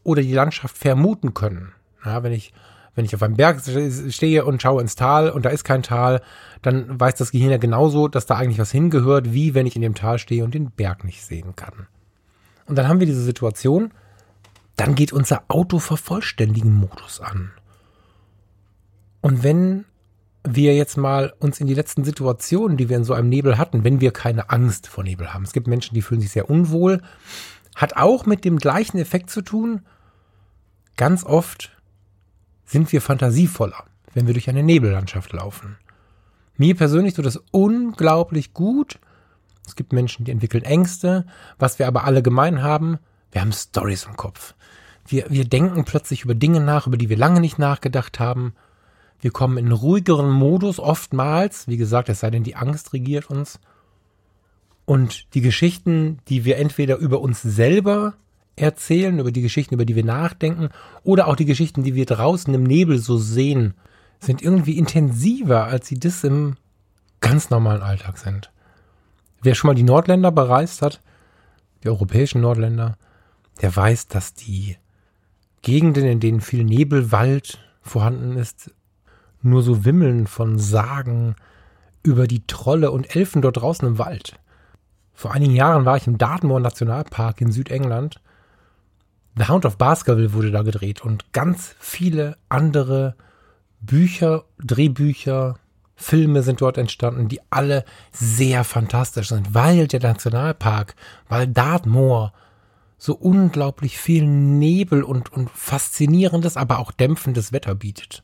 oder 0.02 0.22
die 0.22 0.34
Landschaft 0.34 0.76
vermuten 0.76 1.32
können, 1.32 1.72
ja, 2.04 2.22
wenn 2.22 2.32
ich 2.32 2.52
Wenn 2.96 3.04
ich 3.04 3.14
auf 3.14 3.22
einem 3.22 3.36
Berg 3.36 3.62
stehe 4.10 4.44
und 4.44 4.60
schaue 4.60 4.82
ins 4.82 4.96
Tal 4.96 5.30
und 5.30 5.44
da 5.44 5.50
ist 5.50 5.62
kein 5.64 5.84
Tal, 5.84 6.20
dann 6.60 6.98
weiß 6.98 7.14
das 7.14 7.30
Gehirn 7.30 7.52
ja 7.52 7.56
genauso, 7.58 8.08
dass 8.08 8.26
da 8.26 8.34
eigentlich 8.34 8.58
was 8.58 8.72
hingehört, 8.72 9.32
wie 9.32 9.54
wenn 9.54 9.64
ich 9.64 9.76
in 9.76 9.82
dem 9.82 9.94
Tal 9.94 10.18
stehe 10.18 10.42
und 10.42 10.54
den 10.54 10.72
Berg 10.72 11.04
nicht 11.04 11.22
sehen 11.22 11.54
kann. 11.54 11.86
Und 12.66 12.76
dann 12.76 12.88
haben 12.88 12.98
wir 12.98 13.06
diese 13.06 13.22
Situation, 13.22 13.92
dann 14.76 14.96
geht 14.96 15.12
unser 15.12 15.44
Autovervollständigen-Modus 15.46 17.20
an. 17.20 17.52
Und 19.20 19.42
wenn 19.42 19.84
wir 20.44 20.74
jetzt 20.74 20.96
mal 20.96 21.34
uns 21.38 21.60
in 21.60 21.66
die 21.66 21.74
letzten 21.74 22.04
Situationen, 22.04 22.76
die 22.76 22.88
wir 22.88 22.96
in 22.96 23.04
so 23.04 23.12
einem 23.12 23.28
Nebel 23.28 23.58
hatten, 23.58 23.84
wenn 23.84 24.00
wir 24.00 24.12
keine 24.12 24.50
Angst 24.50 24.86
vor 24.86 25.04
Nebel 25.04 25.34
haben. 25.34 25.44
Es 25.44 25.52
gibt 25.52 25.66
Menschen, 25.66 25.94
die 25.94 26.02
fühlen 26.02 26.20
sich 26.20 26.30
sehr 26.30 26.48
unwohl. 26.48 27.02
Hat 27.76 27.96
auch 27.96 28.26
mit 28.26 28.44
dem 28.44 28.58
gleichen 28.58 28.98
Effekt 28.98 29.30
zu 29.30 29.42
tun. 29.42 29.82
Ganz 30.96 31.24
oft 31.24 31.70
sind 32.64 32.90
wir 32.92 33.02
fantasievoller, 33.02 33.84
wenn 34.14 34.26
wir 34.26 34.34
durch 34.34 34.48
eine 34.48 34.62
Nebellandschaft 34.62 35.32
laufen. 35.32 35.76
Mir 36.56 36.74
persönlich 36.74 37.14
tut 37.14 37.26
das 37.26 37.42
unglaublich 37.50 38.54
gut. 38.54 38.98
Es 39.66 39.76
gibt 39.76 39.92
Menschen, 39.92 40.24
die 40.24 40.30
entwickeln 40.30 40.64
Ängste. 40.64 41.26
Was 41.58 41.78
wir 41.78 41.86
aber 41.86 42.04
alle 42.04 42.22
gemein 42.22 42.62
haben, 42.62 42.98
wir 43.32 43.40
haben 43.40 43.52
Stories 43.52 44.04
im 44.04 44.16
Kopf. 44.16 44.54
Wir, 45.06 45.26
wir 45.28 45.44
denken 45.44 45.84
plötzlich 45.84 46.24
über 46.24 46.34
Dinge 46.34 46.60
nach, 46.60 46.86
über 46.86 46.96
die 46.96 47.08
wir 47.08 47.16
lange 47.16 47.40
nicht 47.40 47.58
nachgedacht 47.58 48.20
haben. 48.20 48.54
Wir 49.20 49.30
kommen 49.30 49.58
in 49.58 49.72
ruhigeren 49.72 50.30
Modus 50.30 50.78
oftmals. 50.78 51.68
Wie 51.68 51.76
gesagt, 51.76 52.08
es 52.08 52.20
sei 52.20 52.30
denn, 52.30 52.42
die 52.42 52.56
Angst 52.56 52.92
regiert 52.92 53.28
uns. 53.28 53.60
Und 54.86 55.34
die 55.34 55.40
Geschichten, 55.40 56.18
die 56.28 56.44
wir 56.44 56.56
entweder 56.56 56.96
über 56.96 57.20
uns 57.20 57.42
selber 57.42 58.14
erzählen, 58.56 59.18
über 59.18 59.30
die 59.30 59.42
Geschichten, 59.42 59.74
über 59.74 59.84
die 59.84 59.94
wir 59.94 60.04
nachdenken, 60.04 60.70
oder 61.02 61.28
auch 61.28 61.36
die 61.36 61.44
Geschichten, 61.44 61.82
die 61.82 61.94
wir 61.94 62.06
draußen 62.06 62.52
im 62.52 62.64
Nebel 62.64 62.98
so 62.98 63.18
sehen, 63.18 63.74
sind 64.18 64.42
irgendwie 64.42 64.76
intensiver, 64.76 65.64
als 65.64 65.86
sie 65.86 65.98
das 65.98 66.24
im 66.24 66.56
ganz 67.20 67.50
normalen 67.50 67.82
Alltag 67.82 68.18
sind. 68.18 68.50
Wer 69.42 69.54
schon 69.54 69.68
mal 69.68 69.74
die 69.74 69.82
Nordländer 69.82 70.32
bereist 70.32 70.82
hat, 70.82 71.00
die 71.82 71.88
europäischen 71.88 72.40
Nordländer, 72.40 72.96
der 73.62 73.74
weiß, 73.74 74.08
dass 74.08 74.34
die 74.34 74.76
Gegenden, 75.62 76.04
in 76.04 76.20
denen 76.20 76.40
viel 76.40 76.64
Nebelwald 76.64 77.58
vorhanden 77.82 78.36
ist, 78.36 78.70
nur 79.42 79.62
so 79.62 79.84
wimmeln 79.84 80.26
von 80.26 80.58
Sagen 80.58 81.36
über 82.02 82.26
die 82.26 82.46
Trolle 82.46 82.90
und 82.90 83.14
Elfen 83.14 83.42
dort 83.42 83.58
draußen 83.58 83.86
im 83.86 83.98
Wald. 83.98 84.38
Vor 85.12 85.32
einigen 85.32 85.54
Jahren 85.54 85.84
war 85.84 85.96
ich 85.96 86.06
im 86.06 86.18
Dartmoor 86.18 86.60
Nationalpark 86.60 87.40
in 87.40 87.52
Südengland. 87.52 88.20
The 89.36 89.48
Hound 89.48 89.66
of 89.66 89.76
Baskerville 89.76 90.32
wurde 90.32 90.50
da 90.50 90.62
gedreht 90.62 91.02
und 91.02 91.32
ganz 91.32 91.74
viele 91.78 92.36
andere 92.48 93.14
Bücher, 93.80 94.44
Drehbücher, 94.58 95.56
Filme 95.94 96.42
sind 96.42 96.62
dort 96.62 96.78
entstanden, 96.78 97.28
die 97.28 97.40
alle 97.50 97.84
sehr 98.12 98.64
fantastisch 98.64 99.28
sind, 99.28 99.54
weil 99.54 99.86
der 99.86 100.00
Nationalpark, 100.00 100.94
weil 101.28 101.46
Dartmoor 101.46 102.32
so 102.96 103.14
unglaublich 103.14 103.98
viel 103.98 104.26
Nebel 104.26 105.02
und, 105.02 105.30
und 105.32 105.50
faszinierendes, 105.50 106.56
aber 106.56 106.78
auch 106.78 106.92
dämpfendes 106.92 107.52
Wetter 107.52 107.74
bietet 107.74 108.22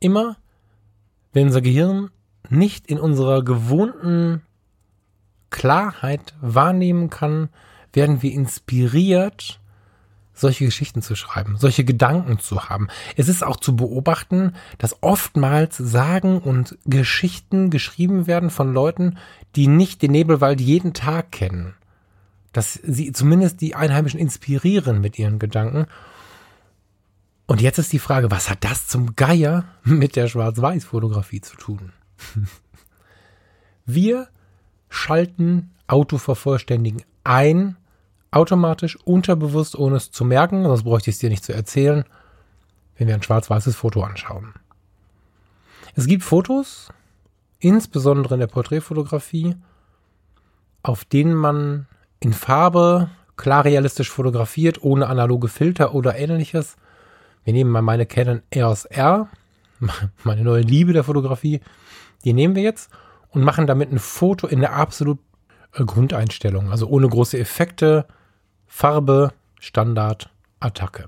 immer, 0.00 0.36
wenn 1.32 1.46
unser 1.46 1.60
Gehirn 1.60 2.10
nicht 2.48 2.86
in 2.86 2.98
unserer 2.98 3.42
gewohnten 3.42 4.42
Klarheit 5.50 6.34
wahrnehmen 6.40 7.10
kann, 7.10 7.48
werden 7.92 8.22
wir 8.22 8.32
inspiriert, 8.32 9.60
solche 10.34 10.66
Geschichten 10.66 11.02
zu 11.02 11.16
schreiben, 11.16 11.56
solche 11.58 11.84
Gedanken 11.84 12.38
zu 12.38 12.68
haben. 12.68 12.88
Es 13.16 13.28
ist 13.28 13.42
auch 13.42 13.56
zu 13.56 13.74
beobachten, 13.74 14.52
dass 14.78 15.02
oftmals 15.02 15.76
Sagen 15.76 16.38
und 16.38 16.78
Geschichten 16.84 17.70
geschrieben 17.70 18.26
werden 18.26 18.50
von 18.50 18.72
Leuten, 18.72 19.18
die 19.56 19.66
nicht 19.66 20.00
den 20.00 20.12
Nebelwald 20.12 20.60
jeden 20.60 20.92
Tag 20.94 21.32
kennen. 21.32 21.74
Dass 22.52 22.74
sie 22.74 23.12
zumindest 23.12 23.60
die 23.60 23.74
Einheimischen 23.74 24.20
inspirieren 24.20 25.00
mit 25.00 25.18
ihren 25.18 25.38
Gedanken 25.38 25.86
und 27.48 27.62
jetzt 27.62 27.78
ist 27.78 27.94
die 27.94 27.98
Frage, 27.98 28.30
was 28.30 28.50
hat 28.50 28.62
das 28.62 28.86
zum 28.86 29.16
Geier 29.16 29.64
mit 29.82 30.16
der 30.16 30.28
Schwarz-Weiß-Fotografie 30.28 31.40
zu 31.40 31.56
tun? 31.56 31.92
Wir 33.86 34.28
schalten 34.90 35.70
Autovervollständigen 35.86 37.02
ein, 37.24 37.76
automatisch, 38.30 38.98
unterbewusst, 39.04 39.76
ohne 39.78 39.96
es 39.96 40.10
zu 40.10 40.26
merken, 40.26 40.64
sonst 40.64 40.82
bräuchte 40.82 41.08
ich 41.08 41.16
es 41.16 41.20
dir 41.20 41.30
nicht 41.30 41.42
zu 41.42 41.54
erzählen, 41.54 42.04
wenn 42.98 43.08
wir 43.08 43.14
ein 43.14 43.22
schwarz-weißes 43.22 43.76
Foto 43.76 44.02
anschauen. 44.02 44.52
Es 45.94 46.06
gibt 46.06 46.24
Fotos, 46.24 46.88
insbesondere 47.60 48.34
in 48.34 48.40
der 48.40 48.46
Porträtfotografie, 48.48 49.56
auf 50.82 51.06
denen 51.06 51.34
man 51.34 51.86
in 52.20 52.34
Farbe 52.34 53.08
klar 53.36 53.64
realistisch 53.64 54.10
fotografiert, 54.10 54.82
ohne 54.82 55.06
analoge 55.06 55.48
Filter 55.48 55.94
oder 55.94 56.18
ähnliches 56.18 56.76
wir 57.48 57.54
nehmen 57.54 57.70
mal 57.70 57.80
meine 57.80 58.04
Canon 58.04 58.42
EOS 58.50 58.84
R, 58.84 59.30
meine 60.22 60.42
neue 60.42 60.60
Liebe 60.60 60.92
der 60.92 61.02
Fotografie. 61.02 61.62
Die 62.22 62.34
nehmen 62.34 62.54
wir 62.54 62.62
jetzt 62.62 62.90
und 63.30 63.42
machen 63.42 63.66
damit 63.66 63.90
ein 63.90 63.98
Foto 63.98 64.46
in 64.46 64.60
der 64.60 64.74
absolut 64.74 65.18
äh, 65.72 65.82
Grundeinstellung. 65.82 66.70
Also 66.70 66.86
ohne 66.88 67.08
große 67.08 67.38
Effekte, 67.38 68.04
Farbe, 68.66 69.32
Standard, 69.58 70.28
Attacke. 70.60 71.06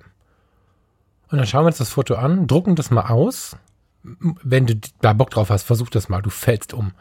Und 1.31 1.37
dann 1.37 1.47
schauen 1.47 1.65
wir 1.65 1.67
uns 1.67 1.77
das 1.77 1.91
Foto 1.91 2.15
an, 2.15 2.47
drucken 2.47 2.75
das 2.75 2.91
mal 2.91 3.11
aus. 3.11 3.59
Wenn 4.03 4.65
du 4.65 4.77
da 5.03 5.13
Bock 5.13 5.29
drauf 5.29 5.51
hast, 5.51 5.65
versuch 5.65 5.91
das 5.91 6.09
mal, 6.09 6.23
du 6.23 6.31
fällst 6.31 6.73
um. 6.73 6.93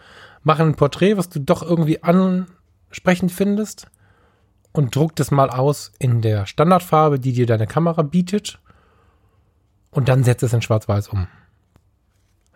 Machen 0.43 0.67
ein 0.67 0.75
Porträt, 0.75 1.15
was 1.15 1.29
du 1.29 1.39
doch 1.39 1.61
irgendwie 1.61 2.03
ansprechend 2.03 3.31
findest 3.31 3.87
und 4.73 4.93
druck 4.93 5.15
das 5.15 5.31
mal 5.31 5.49
aus 5.49 5.93
in 5.97 6.21
der 6.21 6.45
Standardfarbe, 6.45 7.21
die 7.21 7.31
dir 7.31 7.45
deine 7.45 7.67
Kamera 7.67 8.01
bietet 8.01 8.59
und 9.91 10.09
dann 10.09 10.23
setzt 10.23 10.43
es 10.43 10.53
in 10.53 10.61
Schwarz-Weiß 10.61 11.09
um. 11.09 11.27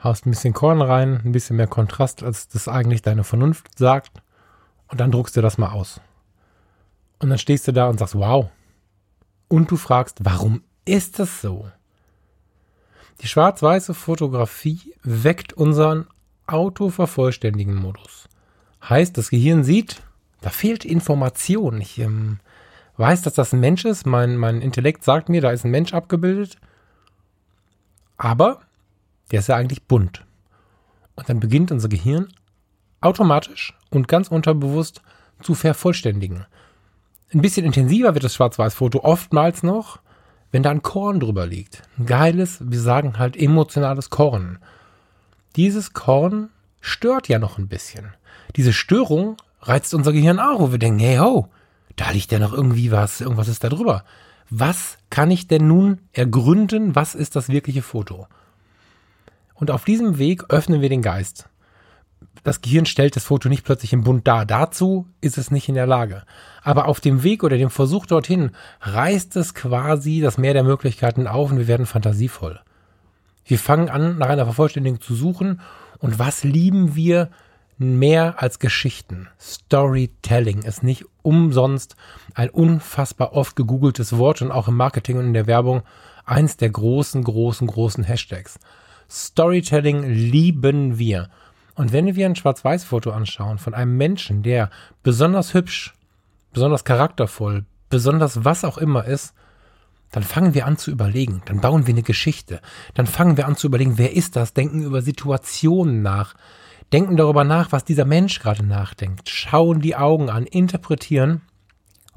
Haust 0.03 0.25
ein 0.25 0.31
bisschen 0.31 0.53
Korn 0.53 0.81
rein, 0.81 1.21
ein 1.23 1.31
bisschen 1.31 1.55
mehr 1.55 1.67
Kontrast, 1.67 2.23
als 2.23 2.47
das 2.47 2.67
eigentlich 2.67 3.01
deine 3.01 3.23
Vernunft 3.23 3.77
sagt. 3.77 4.21
Und 4.89 4.99
dann 4.99 5.11
druckst 5.11 5.35
du 5.37 5.41
das 5.41 5.57
mal 5.57 5.71
aus. 5.71 6.01
Und 7.19 7.29
dann 7.29 7.37
stehst 7.37 7.67
du 7.67 7.71
da 7.71 7.87
und 7.87 7.99
sagst, 7.99 8.15
wow. 8.15 8.49
Und 9.47 9.71
du 9.71 9.77
fragst, 9.77 10.17
warum 10.23 10.61
ist 10.85 11.19
das 11.19 11.41
so? 11.41 11.71
Die 13.21 13.27
schwarz-weiße 13.27 13.93
Fotografie 13.93 14.93
weckt 15.03 15.53
unseren 15.53 16.07
autovervollständigen 16.47 17.75
Modus. 17.75 18.27
Heißt, 18.87 19.17
das 19.17 19.29
Gehirn 19.29 19.63
sieht, 19.63 20.01
da 20.41 20.49
fehlt 20.49 20.83
Information. 20.83 21.79
Ich 21.79 21.99
ähm, 21.99 22.39
weiß, 22.97 23.21
dass 23.21 23.33
das 23.33 23.53
ein 23.53 23.61
Mensch 23.61 23.85
ist. 23.85 24.05
Mein, 24.05 24.35
mein 24.35 24.61
Intellekt 24.61 25.05
sagt 25.05 25.29
mir, 25.29 25.39
da 25.39 25.51
ist 25.51 25.63
ein 25.63 25.71
Mensch 25.71 25.93
abgebildet. 25.93 26.57
Aber 28.23 28.61
der 29.31 29.39
ist 29.39 29.49
ja 29.49 29.57
eigentlich 29.57 29.83
bunt. 29.83 30.23
Und 31.15 31.27
dann 31.27 31.41
beginnt 31.41 31.73
unser 31.73 31.89
Gehirn 31.89 32.29
automatisch 33.01 33.77
und 33.89 34.07
ganz 34.07 34.29
unterbewusst 34.29 35.01
zu 35.41 35.55
vervollständigen. 35.55 36.45
Ein 37.33 37.41
bisschen 37.41 37.65
intensiver 37.65 38.13
wird 38.13 38.23
das 38.23 38.35
Schwarz-Weiß-Foto 38.35 39.03
oftmals 39.03 39.61
noch, 39.61 39.99
wenn 40.51 40.63
da 40.63 40.69
ein 40.69 40.81
Korn 40.81 41.19
drüber 41.19 41.45
liegt. 41.45 41.81
Ein 41.97 42.05
geiles, 42.05 42.59
wir 42.61 42.79
sagen 42.79 43.19
halt 43.19 43.35
emotionales 43.35 44.09
Korn. 44.09 44.59
Dieses 45.57 45.91
Korn 45.91 46.49
stört 46.79 47.27
ja 47.27 47.39
noch 47.39 47.57
ein 47.57 47.67
bisschen. 47.67 48.13
Diese 48.55 48.71
Störung 48.71 49.35
reizt 49.63 49.93
unser 49.93 50.13
Gehirn 50.13 50.39
auch, 50.39 50.61
wo 50.61 50.71
wir 50.71 50.79
denken, 50.79 50.99
hey 50.99 51.17
ho, 51.17 51.49
da 51.97 52.11
liegt 52.11 52.31
ja 52.31 52.39
noch 52.39 52.53
irgendwie 52.53 52.89
was, 52.89 53.19
irgendwas 53.19 53.49
ist 53.49 53.65
da 53.65 53.69
drüber 53.69 54.05
was 54.55 54.99
kann 55.09 55.31
ich 55.31 55.47
denn 55.47 55.67
nun 55.67 55.97
ergründen, 56.11 56.95
was 56.95 57.15
ist 57.15 57.35
das 57.35 57.49
wirkliche 57.49 57.81
Foto? 57.81 58.27
Und 59.55 59.71
auf 59.71 59.83
diesem 59.83 60.19
Weg 60.19 60.43
öffnen 60.49 60.79
wir 60.79 60.89
den 60.89 61.01
Geist. 61.01 61.49
Das 62.43 62.61
Gehirn 62.61 62.85
stellt 62.85 63.15
das 63.15 63.23
Foto 63.23 63.49
nicht 63.49 63.63
plötzlich 63.63 63.93
im 63.93 64.03
Bund 64.03 64.27
dar. 64.27 64.45
Dazu 64.45 65.07
ist 65.21 65.39
es 65.39 65.49
nicht 65.49 65.69
in 65.69 65.75
der 65.75 65.87
Lage. 65.87 66.21
Aber 66.61 66.87
auf 66.87 66.99
dem 66.99 67.23
Weg 67.23 67.43
oder 67.43 67.57
dem 67.57 67.71
Versuch 67.71 68.05
dorthin 68.05 68.51
reißt 68.81 69.35
es 69.37 69.55
quasi 69.55 70.21
das 70.21 70.37
Meer 70.37 70.53
der 70.53 70.63
Möglichkeiten 70.63 71.25
auf 71.25 71.51
und 71.51 71.57
wir 71.57 71.67
werden 71.67 71.87
fantasievoll. 71.87 72.59
Wir 73.45 73.57
fangen 73.57 73.89
an, 73.89 74.19
nach 74.19 74.29
einer 74.29 74.45
Vervollständigung 74.45 75.01
zu 75.01 75.15
suchen. 75.15 75.61
Und 75.97 76.19
was 76.19 76.43
lieben 76.43 76.93
wir 76.93 77.31
mehr 77.83 78.41
als 78.41 78.59
Geschichten. 78.59 79.27
Storytelling 79.39 80.63
ist 80.63 80.83
nicht 80.83 81.05
umsonst 81.21 81.95
ein 82.33 82.49
unfassbar 82.49 83.33
oft 83.33 83.55
gegoogeltes 83.55 84.17
Wort 84.17 84.41
und 84.41 84.51
auch 84.51 84.67
im 84.67 84.75
Marketing 84.75 85.17
und 85.17 85.27
in 85.27 85.33
der 85.33 85.47
Werbung 85.47 85.83
eins 86.25 86.57
der 86.57 86.69
großen, 86.69 87.23
großen, 87.23 87.67
großen 87.67 88.03
Hashtags. 88.03 88.59
Storytelling 89.09 90.03
lieben 90.03 90.97
wir. 90.97 91.29
Und 91.75 91.91
wenn 91.91 92.15
wir 92.15 92.25
ein 92.25 92.35
Schwarz-Weiß-Foto 92.35 93.11
anschauen 93.11 93.57
von 93.57 93.73
einem 93.73 93.97
Menschen, 93.97 94.43
der 94.43 94.69
besonders 95.01 95.53
hübsch, 95.53 95.93
besonders 96.53 96.83
charaktervoll, 96.83 97.65
besonders 97.89 98.45
was 98.45 98.63
auch 98.63 98.77
immer 98.77 99.05
ist, 99.05 99.33
dann 100.11 100.23
fangen 100.23 100.53
wir 100.53 100.67
an 100.67 100.77
zu 100.77 100.91
überlegen, 100.91 101.41
dann 101.45 101.59
bauen 101.59 101.87
wir 101.87 101.93
eine 101.93 102.03
Geschichte, 102.03 102.61
dann 102.93 103.07
fangen 103.07 103.35
wir 103.35 103.47
an 103.47 103.55
zu 103.55 103.65
überlegen, 103.65 103.97
wer 103.97 104.15
ist 104.15 104.35
das, 104.35 104.53
denken 104.53 104.83
über 104.83 105.01
Situationen 105.01 106.03
nach, 106.03 106.35
denken 106.91 107.17
darüber 107.17 107.43
nach, 107.43 107.71
was 107.71 107.85
dieser 107.85 108.05
Mensch 108.05 108.39
gerade 108.39 108.65
nachdenkt, 108.65 109.29
schauen 109.29 109.81
die 109.81 109.95
Augen 109.95 110.29
an, 110.29 110.45
interpretieren 110.45 111.41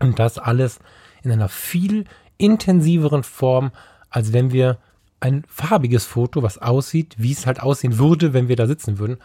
und 0.01 0.19
das 0.19 0.39
alles 0.39 0.79
in 1.23 1.33
einer 1.33 1.49
viel 1.49 2.05
intensiveren 2.39 3.23
Form, 3.23 3.73
als 4.11 4.33
wenn 4.33 4.53
wir 4.53 4.79
ein 5.21 5.45
farbiges 5.49 6.05
Foto, 6.05 6.43
was 6.43 6.59
aussieht, 6.59 7.15
wie 7.19 7.33
es 7.33 7.47
halt 7.47 7.61
aussehen 7.61 7.99
würde, 7.99 8.33
wenn 8.33 8.49
wir 8.49 8.57
da 8.57 8.67
sitzen 8.67 8.99
würden, 8.99 9.19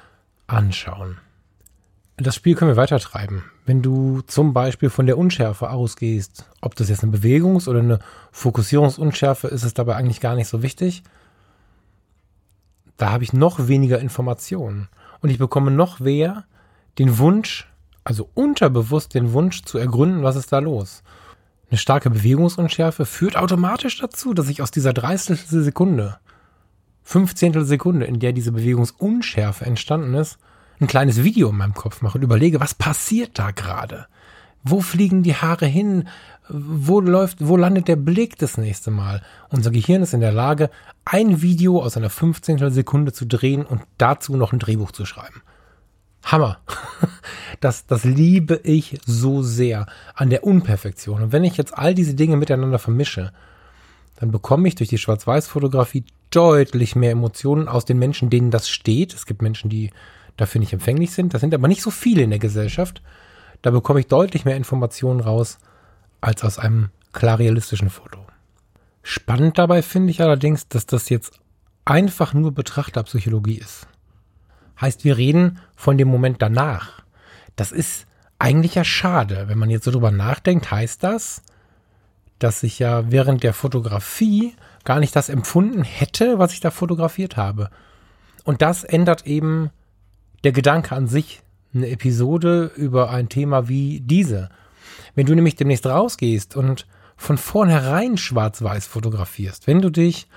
anschauen. 0.48 1.18
Das 2.18 2.36
Spiel 2.36 2.56
können 2.56 2.72
wir 2.72 2.78
weiter 2.78 3.00
treiben. 3.00 3.44
Wenn 3.66 3.82
du 3.82 4.22
zum 4.22 4.54
Beispiel 4.54 4.90
von 4.90 5.06
der 5.06 5.18
Unschärfe 5.18 5.70
ausgehst, 5.70 6.46
ob 6.62 6.76
das 6.76 6.90
jetzt 6.90 7.04
eine 7.04 7.12
Bewegungs- 7.12 7.68
oder 7.68 7.80
eine 7.80 8.00
Fokussierungsunschärfe 8.32 9.48
ist, 9.48 9.64
ist 9.64 9.80
dabei 9.80 9.96
eigentlich 9.96 10.20
gar 10.20 10.36
nicht 10.36 10.48
so 10.48 10.62
wichtig. 10.62 11.04
Da 12.98 13.12
habe 13.12 13.24
ich 13.24 13.34
noch 13.34 13.68
weniger 13.68 14.00
Informationen. 14.00 14.88
Und 15.22 15.30
ich 15.30 15.38
bekomme 15.38 15.72
noch 15.72 16.00
mehr 16.00 16.46
den 16.98 17.18
Wunsch, 17.18 17.68
also 18.04 18.30
unterbewusst 18.34 19.14
den 19.14 19.34
Wunsch 19.34 19.64
zu 19.64 19.78
ergründen, 19.78 20.24
was 20.24 20.36
ist 20.36 20.52
da 20.52 20.60
los. 20.60 21.04
Eine 21.70 21.78
starke 21.78 22.10
Bewegungsunschärfe 22.10 23.06
führt 23.06 23.38
automatisch 23.38 24.00
dazu, 24.00 24.34
dass 24.34 24.50
ich 24.50 24.62
aus 24.62 24.72
dieser 24.72 24.94
30. 24.94 25.48
Sekunde, 25.48 26.18
15. 27.04 27.64
Sekunde, 27.66 28.06
in 28.06 28.20
der 28.20 28.34
diese 28.34 28.52
Bewegungsunschärfe 28.52 29.66
entstanden 29.66 30.14
ist, 30.16 30.38
ein 30.80 30.88
kleines 30.88 31.24
Video 31.24 31.50
in 31.50 31.58
meinem 31.58 31.74
Kopf 31.74 32.02
mache 32.02 32.18
und 32.18 32.24
überlege, 32.24 32.60
was 32.60 32.74
passiert 32.74 33.38
da 33.38 33.52
gerade? 33.52 34.08
Wo 34.64 34.82
fliegen 34.82 35.24
die 35.24 35.36
Haare 35.36 35.66
hin? 35.66 36.08
Wo 36.54 37.00
läuft, 37.00 37.38
wo 37.40 37.56
landet 37.56 37.88
der 37.88 37.96
Blick 37.96 38.38
das 38.38 38.58
nächste 38.58 38.92
Mal? 38.92 39.22
Unser 39.50 39.72
Gehirn 39.72 40.02
ist 40.04 40.14
in 40.14 40.20
der 40.20 40.34
Lage, 40.34 40.70
ein 41.06 41.42
Video 41.42 41.82
aus 41.82 41.96
einer 41.96 42.10
15. 42.10 42.72
Sekunde 42.72 43.14
zu 43.14 43.26
drehen 43.26 43.66
und 43.66 43.84
dazu 43.98 44.36
noch 44.36 44.52
ein 44.52 44.60
Drehbuch 44.60 44.92
zu 44.92 45.06
schreiben. 45.06 45.42
Hammer. 46.24 46.60
Das, 47.60 47.86
das 47.86 48.04
liebe 48.06 48.60
ich 48.64 49.00
so 49.06 49.44
sehr 49.44 49.86
an 50.16 50.32
der 50.32 50.44
Unperfektion. 50.44 51.22
Und 51.22 51.32
wenn 51.32 51.44
ich 51.44 51.58
jetzt 51.58 51.78
all 51.78 51.94
diese 51.94 52.16
Dinge 52.16 52.36
miteinander 52.36 52.80
vermische, 52.80 53.32
dann 54.16 54.32
bekomme 54.32 54.68
ich 54.68 54.74
durch 54.74 54.90
die 54.90 54.98
Schwarz-Weiß-Fotografie 54.98 56.06
deutlich 56.32 56.96
mehr 56.96 57.12
Emotionen 57.12 57.68
aus 57.68 57.86
den 57.86 58.00
Menschen, 58.00 58.32
denen 58.32 58.50
das 58.50 58.68
steht. 58.68 59.14
Es 59.14 59.28
gibt 59.28 59.44
Menschen, 59.44 59.70
die 59.70 59.92
dafür 60.38 60.58
nicht 60.58 60.74
empfänglich 60.74 61.12
sind. 61.12 61.36
Das 61.36 61.42
sind 61.42 61.54
aber 61.54 61.68
nicht 61.68 61.84
so 61.84 61.92
viele 61.92 62.24
in 62.24 62.32
der 62.32 62.40
Gesellschaft. 62.40 63.04
Da 63.62 63.70
bekomme 63.70 64.00
ich 64.00 64.08
deutlich 64.08 64.44
mehr 64.44 64.58
Informationen 64.58 65.20
raus 65.20 65.60
als 66.22 66.44
aus 66.44 66.60
einem 66.60 66.90
klar 67.14 67.40
realistischen 67.40 67.90
Foto. 67.90 68.20
Spannend 69.04 69.58
dabei 69.58 69.82
finde 69.82 70.12
ich 70.12 70.22
allerdings, 70.22 70.68
dass 70.68 70.86
das 70.86 71.10
jetzt 71.10 71.40
einfach 71.86 72.34
nur 72.34 72.54
Betrachterpsychologie 72.54 73.58
ist. 73.58 73.88
Heißt, 74.80 75.04
wir 75.04 75.18
reden 75.18 75.60
von 75.76 75.98
dem 75.98 76.08
Moment 76.08 76.42
danach. 76.42 77.04
Das 77.56 77.72
ist 77.72 78.06
eigentlich 78.40 78.76
ja 78.76 78.84
schade. 78.84 79.48
Wenn 79.48 79.58
man 79.58 79.70
jetzt 79.70 79.86
so 79.86 79.92
drüber 79.92 80.12
nachdenkt, 80.12 80.72
heißt 80.72 81.04
das, 81.04 81.42
dass 82.40 82.64
ich 82.64 82.80
ja 82.80 83.12
während 83.12 83.44
der 83.44 83.54
Fotografie 83.54 84.56
gar 84.84 85.00
nicht 85.00 85.16
das 85.16 85.30
empfunden 85.30 85.84
hätte, 85.84 86.40
was 86.40 86.54
ich 86.54 86.60
da 86.60 86.72
fotografiert 86.72 87.38
habe. 87.38 87.70
Und 88.44 88.62
das 88.62 88.84
ändert 88.84 89.28
eben 89.28 89.70
der 90.44 90.52
Gedanke 90.52 90.96
an 90.96 91.08
sich, 91.08 91.42
eine 91.74 91.90
Episode 91.90 92.72
über 92.76 93.12
ein 93.12 93.30
Thema 93.30 93.68
wie 93.68 94.02
diese. 94.02 94.50
Wenn 95.16 95.26
du 95.26 95.36
nämlich 95.36 95.56
demnächst 95.56 95.86
rausgehst 95.86 96.56
und 96.56 96.88
von 97.18 97.38
vornherein 97.38 98.18
schwarz-weiß 98.18 98.88
fotografierst, 98.88 99.68
wenn 99.68 99.82
du 99.82 99.90
dich 99.90 100.28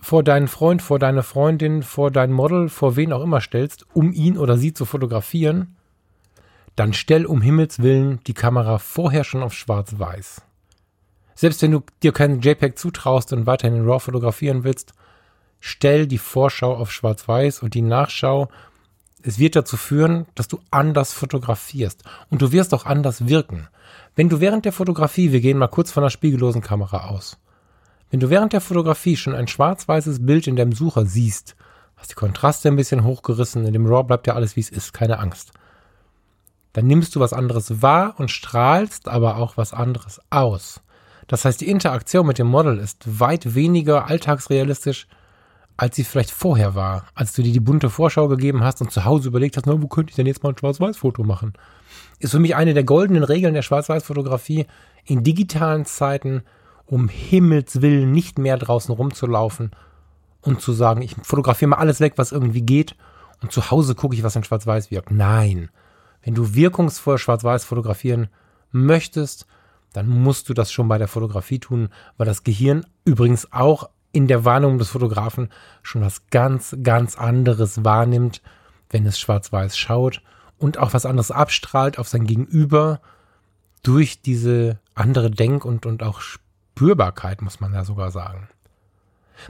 vor 0.00 0.24
deinen 0.24 0.48
Freund, 0.48 0.82
vor 0.82 0.98
deine 0.98 1.22
Freundin, 1.22 1.82
vor 1.82 2.10
dein 2.10 2.32
Model, 2.32 2.68
vor 2.68 2.96
wen 2.96 3.12
auch 3.12 3.22
immer 3.22 3.40
stellst, 3.40 3.86
um 3.94 4.12
ihn 4.12 4.36
oder 4.36 4.56
sie 4.56 4.72
zu 4.72 4.84
fotografieren, 4.84 5.76
dann 6.74 6.92
stell 6.92 7.26
um 7.26 7.40
Himmels 7.42 7.80
Willen 7.80 8.20
die 8.26 8.34
Kamera 8.34 8.78
vorher 8.78 9.24
schon 9.24 9.42
auf 9.42 9.54
schwarz-weiß. 9.54 10.42
Selbst 11.34 11.62
wenn 11.62 11.72
du 11.72 11.82
dir 12.02 12.12
keinen 12.12 12.40
JPEG 12.40 12.78
zutraust 12.78 13.32
und 13.32 13.46
weiterhin 13.46 13.76
in 13.76 13.84
RAW 13.84 14.00
fotografieren 14.00 14.64
willst, 14.64 14.92
stell 15.60 16.06
die 16.06 16.18
Vorschau 16.18 16.74
auf 16.74 16.90
schwarz-weiß 16.90 17.62
und 17.62 17.74
die 17.74 17.82
Nachschau. 17.82 18.48
Es 19.24 19.38
wird 19.38 19.54
dazu 19.54 19.76
führen, 19.76 20.26
dass 20.34 20.48
du 20.48 20.58
anders 20.70 21.12
fotografierst 21.12 22.02
und 22.30 22.42
du 22.42 22.50
wirst 22.50 22.74
auch 22.74 22.86
anders 22.86 23.28
wirken. 23.28 23.68
Wenn 24.16 24.28
du 24.28 24.40
während 24.40 24.64
der 24.64 24.72
Fotografie, 24.72 25.32
wir 25.32 25.40
gehen 25.40 25.58
mal 25.58 25.68
kurz 25.68 25.92
von 25.92 26.02
der 26.02 26.10
spiegellosen 26.10 26.60
Kamera 26.60 27.08
aus, 27.08 27.38
wenn 28.10 28.20
du 28.20 28.30
während 28.30 28.52
der 28.52 28.60
Fotografie 28.60 29.16
schon 29.16 29.34
ein 29.34 29.48
schwarz-weißes 29.48 30.26
Bild 30.26 30.46
in 30.46 30.56
deinem 30.56 30.72
Sucher 30.72 31.06
siehst, 31.06 31.56
hast 31.96 32.10
die 32.10 32.16
Kontraste 32.16 32.68
ein 32.68 32.76
bisschen 32.76 33.04
hochgerissen, 33.04 33.64
in 33.64 33.72
dem 33.72 33.86
RAW 33.86 34.02
bleibt 34.02 34.26
ja 34.26 34.34
alles 34.34 34.56
wie 34.56 34.60
es 34.60 34.70
ist, 34.70 34.92
keine 34.92 35.18
Angst. 35.18 35.52
Dann 36.72 36.86
nimmst 36.86 37.14
du 37.14 37.20
was 37.20 37.32
anderes 37.32 37.80
wahr 37.80 38.14
und 38.18 38.30
strahlst 38.30 39.08
aber 39.08 39.36
auch 39.36 39.56
was 39.56 39.72
anderes 39.72 40.20
aus. 40.30 40.80
Das 41.28 41.44
heißt, 41.44 41.60
die 41.60 41.70
Interaktion 41.70 42.26
mit 42.26 42.38
dem 42.38 42.48
Model 42.48 42.78
ist 42.78 43.20
weit 43.20 43.54
weniger 43.54 44.06
alltagsrealistisch, 44.08 45.06
als 45.76 45.96
sie 45.96 46.04
vielleicht 46.04 46.30
vorher 46.30 46.74
war, 46.74 47.06
als 47.14 47.32
du 47.32 47.42
dir 47.42 47.52
die 47.52 47.60
bunte 47.60 47.90
Vorschau 47.90 48.28
gegeben 48.28 48.62
hast 48.62 48.80
und 48.80 48.92
zu 48.92 49.04
Hause 49.04 49.28
überlegt 49.28 49.56
hast, 49.56 49.66
na, 49.66 49.80
wo 49.80 49.88
könnte 49.88 50.10
ich 50.10 50.16
denn 50.16 50.26
jetzt 50.26 50.42
mal 50.42 50.50
ein 50.50 50.58
Schwarz-Weiß-Foto 50.58 51.24
machen? 51.24 51.54
Ist 52.18 52.32
für 52.32 52.38
mich 52.38 52.54
eine 52.54 52.74
der 52.74 52.84
goldenen 52.84 53.24
Regeln 53.24 53.54
der 53.54 53.62
Schwarz-Weiß-Fotografie 53.62 54.66
in 55.04 55.24
digitalen 55.24 55.84
Zeiten 55.84 56.42
um 56.86 57.08
Himmels 57.08 57.80
Willen 57.80 58.12
nicht 58.12 58.38
mehr 58.38 58.58
draußen 58.58 58.94
rumzulaufen 58.94 59.70
und 60.42 60.60
zu 60.60 60.72
sagen, 60.72 61.02
ich 61.02 61.16
fotografiere 61.22 61.70
mal 61.70 61.76
alles 61.76 62.00
weg, 62.00 62.14
was 62.16 62.32
irgendwie 62.32 62.62
geht 62.62 62.96
und 63.40 63.50
zu 63.50 63.70
Hause 63.70 63.94
gucke 63.94 64.14
ich, 64.14 64.22
was 64.22 64.36
in 64.36 64.44
Schwarz-Weiß 64.44 64.90
wirkt. 64.90 65.10
Nein. 65.10 65.70
Wenn 66.22 66.34
du 66.34 66.54
wirkungsvoll 66.54 67.18
Schwarz-Weiß 67.18 67.64
fotografieren 67.64 68.28
möchtest, 68.70 69.46
dann 69.92 70.08
musst 70.08 70.48
du 70.48 70.54
das 70.54 70.72
schon 70.72 70.88
bei 70.88 70.98
der 70.98 71.08
Fotografie 71.08 71.58
tun, 71.58 71.88
weil 72.16 72.26
das 72.26 72.44
Gehirn 72.44 72.86
übrigens 73.04 73.52
auch 73.52 73.90
in 74.12 74.26
der 74.28 74.44
Wahrnehmung 74.44 74.78
des 74.78 74.90
Fotografen 74.90 75.48
schon 75.82 76.02
was 76.02 76.26
ganz, 76.28 76.76
ganz 76.82 77.16
anderes 77.16 77.84
wahrnimmt, 77.84 78.42
wenn 78.90 79.06
es 79.06 79.18
schwarz-weiß 79.18 79.76
schaut 79.76 80.22
und 80.58 80.78
auch 80.78 80.92
was 80.94 81.06
anderes 81.06 81.30
abstrahlt 81.30 81.98
auf 81.98 82.08
sein 82.08 82.26
Gegenüber 82.26 83.00
durch 83.82 84.20
diese 84.22 84.78
andere 84.94 85.30
Denk- 85.30 85.64
und, 85.64 85.86
und 85.86 86.02
auch 86.02 86.20
Spürbarkeit, 86.20 87.42
muss 87.42 87.60
man 87.60 87.72
ja 87.72 87.84
sogar 87.84 88.10
sagen. 88.10 88.48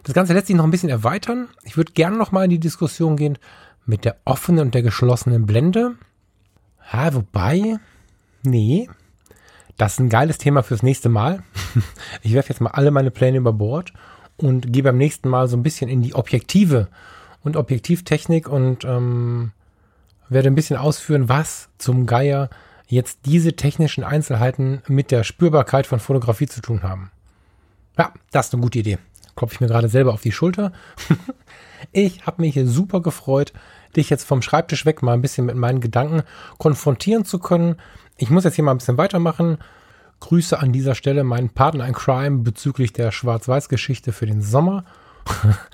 Das 0.04 0.14
Ganze 0.14 0.32
lässt 0.32 0.46
sich 0.46 0.56
noch 0.56 0.64
ein 0.64 0.70
bisschen 0.70 0.88
erweitern. 0.88 1.48
Ich 1.64 1.76
würde 1.76 1.92
gerne 1.92 2.16
noch 2.16 2.32
mal 2.32 2.44
in 2.44 2.50
die 2.50 2.60
Diskussion 2.60 3.16
gehen 3.16 3.38
mit 3.84 4.04
der 4.04 4.16
offenen 4.24 4.66
und 4.66 4.74
der 4.74 4.82
geschlossenen 4.82 5.44
Blende. 5.44 5.96
Ja, 6.92 7.12
wobei, 7.14 7.78
nee, 8.42 8.88
das 9.76 9.94
ist 9.94 9.98
ein 10.00 10.08
geiles 10.08 10.38
Thema 10.38 10.62
fürs 10.62 10.82
nächste 10.82 11.08
Mal. 11.08 11.42
Ich 12.22 12.34
werfe 12.34 12.50
jetzt 12.50 12.60
mal 12.60 12.70
alle 12.70 12.90
meine 12.90 13.10
Pläne 13.10 13.38
über 13.38 13.52
Bord 13.52 13.92
und 14.36 14.72
gehe 14.72 14.82
beim 14.82 14.96
nächsten 14.96 15.28
Mal 15.28 15.48
so 15.48 15.56
ein 15.56 15.62
bisschen 15.62 15.88
in 15.88 16.02
die 16.02 16.14
Objektive 16.14 16.88
und 17.42 17.56
Objektivtechnik 17.56 18.48
und 18.48 18.84
ähm, 18.84 19.52
werde 20.28 20.48
ein 20.48 20.54
bisschen 20.54 20.76
ausführen, 20.76 21.28
was 21.28 21.68
zum 21.78 22.06
Geier 22.06 22.50
jetzt 22.86 23.20
diese 23.24 23.54
technischen 23.54 24.04
Einzelheiten 24.04 24.82
mit 24.86 25.10
der 25.10 25.24
Spürbarkeit 25.24 25.86
von 25.86 26.00
Fotografie 26.00 26.46
zu 26.46 26.60
tun 26.60 26.82
haben. 26.82 27.10
Ja, 27.98 28.12
das 28.30 28.46
ist 28.46 28.54
eine 28.54 28.62
gute 28.62 28.78
Idee. 28.80 28.98
Klopfe 29.34 29.54
ich 29.54 29.60
mir 29.60 29.66
gerade 29.66 29.88
selber 29.88 30.12
auf 30.12 30.20
die 30.20 30.32
Schulter. 30.32 30.72
ich 31.92 32.26
habe 32.26 32.42
mich 32.42 32.58
super 32.64 33.00
gefreut, 33.00 33.52
dich 33.96 34.10
jetzt 34.10 34.24
vom 34.24 34.42
Schreibtisch 34.42 34.84
weg 34.84 35.02
mal 35.02 35.14
ein 35.14 35.22
bisschen 35.22 35.46
mit 35.46 35.56
meinen 35.56 35.80
Gedanken 35.80 36.22
konfrontieren 36.58 37.24
zu 37.24 37.38
können. 37.38 37.76
Ich 38.18 38.30
muss 38.30 38.44
jetzt 38.44 38.56
hier 38.56 38.64
mal 38.64 38.72
ein 38.72 38.78
bisschen 38.78 38.98
weitermachen. 38.98 39.58
Grüße 40.22 40.60
an 40.60 40.72
dieser 40.72 40.94
Stelle 40.94 41.24
meinen 41.24 41.50
Partner 41.50 41.84
in 41.84 41.94
Crime 41.94 42.38
bezüglich 42.38 42.92
der 42.92 43.10
Schwarz-Weiß-Geschichte 43.10 44.12
für 44.12 44.24
den 44.24 44.40
Sommer 44.40 44.84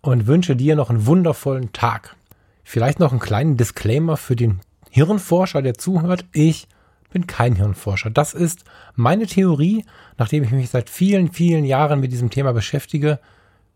und 0.00 0.26
wünsche 0.26 0.56
dir 0.56 0.74
noch 0.74 0.88
einen 0.88 1.04
wundervollen 1.04 1.74
Tag. 1.74 2.16
Vielleicht 2.64 2.98
noch 2.98 3.10
einen 3.10 3.20
kleinen 3.20 3.58
Disclaimer 3.58 4.16
für 4.16 4.36
den 4.36 4.60
Hirnforscher, 4.88 5.60
der 5.60 5.74
zuhört, 5.74 6.24
ich 6.32 6.66
bin 7.12 7.26
kein 7.26 7.56
Hirnforscher. 7.56 8.08
Das 8.08 8.32
ist 8.32 8.64
meine 8.94 9.26
Theorie. 9.26 9.84
Nachdem 10.16 10.44
ich 10.44 10.50
mich 10.50 10.70
seit 10.70 10.88
vielen, 10.88 11.30
vielen 11.30 11.66
Jahren 11.66 12.00
mit 12.00 12.10
diesem 12.10 12.30
Thema 12.30 12.54
beschäftige, 12.54 13.18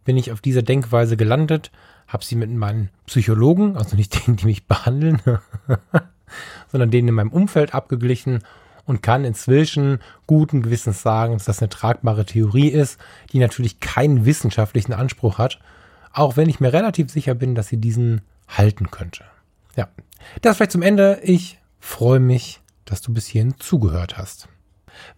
bin 0.06 0.16
ich 0.16 0.32
auf 0.32 0.40
dieser 0.40 0.62
Denkweise 0.62 1.18
gelandet, 1.18 1.70
habe 2.08 2.24
sie 2.24 2.36
mit 2.36 2.50
meinen 2.50 2.88
Psychologen, 3.06 3.76
also 3.76 3.94
nicht 3.94 4.26
denen, 4.26 4.38
die 4.38 4.46
mich 4.46 4.66
behandeln, 4.66 5.20
sondern 6.72 6.90
denen 6.90 7.08
in 7.08 7.14
meinem 7.14 7.32
Umfeld 7.32 7.74
abgeglichen 7.74 8.40
und 8.86 9.02
kann 9.02 9.24
inzwischen 9.24 9.98
guten 10.26 10.62
Gewissens 10.62 11.02
sagen, 11.02 11.34
dass 11.34 11.44
das 11.44 11.60
eine 11.60 11.68
tragbare 11.68 12.24
Theorie 12.24 12.68
ist, 12.68 12.98
die 13.32 13.38
natürlich 13.38 13.80
keinen 13.80 14.24
wissenschaftlichen 14.24 14.92
Anspruch 14.92 15.38
hat, 15.38 15.60
auch 16.12 16.36
wenn 16.36 16.48
ich 16.48 16.60
mir 16.60 16.72
relativ 16.72 17.10
sicher 17.10 17.34
bin, 17.34 17.54
dass 17.54 17.68
sie 17.68 17.78
diesen 17.78 18.20
halten 18.48 18.90
könnte. 18.90 19.24
Ja, 19.76 19.88
das 20.42 20.56
vielleicht 20.56 20.72
zum 20.72 20.82
Ende. 20.82 21.20
Ich 21.22 21.58
freue 21.80 22.20
mich, 22.20 22.60
dass 22.84 23.00
du 23.00 23.12
bis 23.12 23.26
hierhin 23.26 23.54
zugehört 23.58 24.16
hast. 24.16 24.48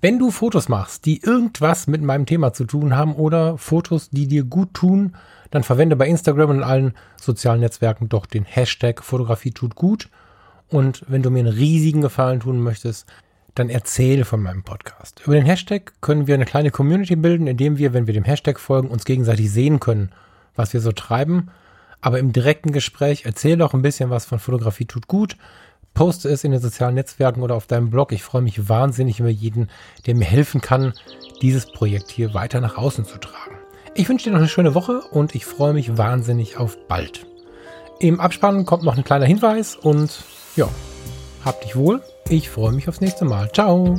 Wenn 0.01 0.19
du 0.19 0.31
Fotos 0.31 0.69
machst, 0.69 1.05
die 1.05 1.23
irgendwas 1.23 1.87
mit 1.87 2.03
meinem 2.03 2.27
Thema 2.27 2.53
zu 2.53 2.65
tun 2.65 2.97
haben 2.97 3.15
oder 3.15 3.59
Fotos, 3.59 4.09
die 4.11 4.27
dir 4.27 4.45
gut 4.45 4.73
tun, 4.73 5.15
dann 5.51 5.63
verwende 5.63 5.97
bei 5.97 6.09
Instagram 6.09 6.51
und 6.51 6.63
allen 6.63 6.95
sozialen 7.21 7.61
Netzwerken 7.61 8.09
doch 8.09 8.27
den 8.27 8.45
Hashtag 8.45 9.03
Fotografie 9.03 9.53
tut 9.53 9.75
gut. 9.75 10.09
Und 10.69 11.05
wenn 11.09 11.23
du 11.23 11.31
mir 11.31 11.41
einen 11.41 11.49
riesigen 11.49 12.01
Gefallen 12.01 12.41
tun 12.41 12.61
möchtest, 12.61 13.07
dann 13.57 13.71
erzähle 13.71 14.25
von 14.25 14.43
meinem 14.43 14.63
Podcast. 14.63 15.23
Über 15.25 15.35
den 15.35 15.47
Hashtag 15.47 15.93
können 16.01 16.27
wir 16.27 16.35
eine 16.35 16.45
kleine 16.45 16.71
Community 16.71 17.17
bilden, 17.17 17.47
indem 17.47 17.79
wir, 17.79 17.93
wenn 17.93 18.07
wir 18.07 18.15
dem 18.15 18.25
Hashtag 18.25 18.61
folgen, 18.61 18.89
uns 18.89 19.05
gegenseitig 19.05 19.51
sehen 19.51 19.81
können, 19.81 20.13
was 20.55 20.73
wir 20.73 20.81
so 20.81 20.93
treiben. 20.93 21.51
Aber 22.01 22.19
im 22.19 22.33
direkten 22.33 22.73
Gespräch 22.73 23.25
erzähle 23.25 23.65
auch 23.65 23.75
ein 23.75 23.83
bisschen 23.83 24.11
was 24.11 24.27
von 24.27 24.39
Fotografie 24.39 24.85
tut 24.85 25.09
gut. 25.09 25.37
Poste 25.95 26.29
es 26.29 26.45
in 26.45 26.53
den 26.53 26.61
sozialen 26.61 26.95
Netzwerken 26.95 27.43
oder 27.43 27.55
auf 27.55 27.67
deinem 27.67 27.89
Blog. 27.89 28.13
Ich 28.13 28.23
freue 28.23 28.43
mich 28.43 28.69
wahnsinnig 28.69 29.19
über 29.19 29.31
jeden, 29.31 29.71
der 30.07 30.15
mir 30.15 30.27
helfen 30.27 30.61
kann, 30.61 30.93
dieses 31.41 31.67
Projekt 31.67 32.11
hier 32.11 32.35
weiter 32.35 32.61
nach 32.61 32.77
außen 32.77 33.07
zu 33.07 33.19
tragen. 33.19 33.57
Ich 33.95 34.09
wünsche 34.11 34.25
dir 34.25 34.33
noch 34.33 34.41
eine 34.41 34.49
schöne 34.49 34.75
Woche 34.75 35.01
und 35.11 35.35
ich 35.35 35.47
freue 35.47 35.73
mich 35.73 35.97
wahnsinnig 35.97 36.59
auf 36.59 36.77
bald. 36.87 37.27
Im 37.99 38.21
Abspann 38.21 38.67
kommt 38.67 38.83
noch 38.83 38.99
ein 38.99 39.05
kleiner 39.05 39.25
Hinweis 39.25 39.75
und 39.75 40.23
ja, 40.55 40.69
hab 41.47 41.63
dich 41.63 41.77
wohl. 41.77 42.03
Ich 42.29 42.51
freue 42.51 42.73
mich 42.73 42.89
aufs 42.89 43.01
nächste 43.01 43.25
Mal. 43.25 43.51
Ciao. 43.53 43.99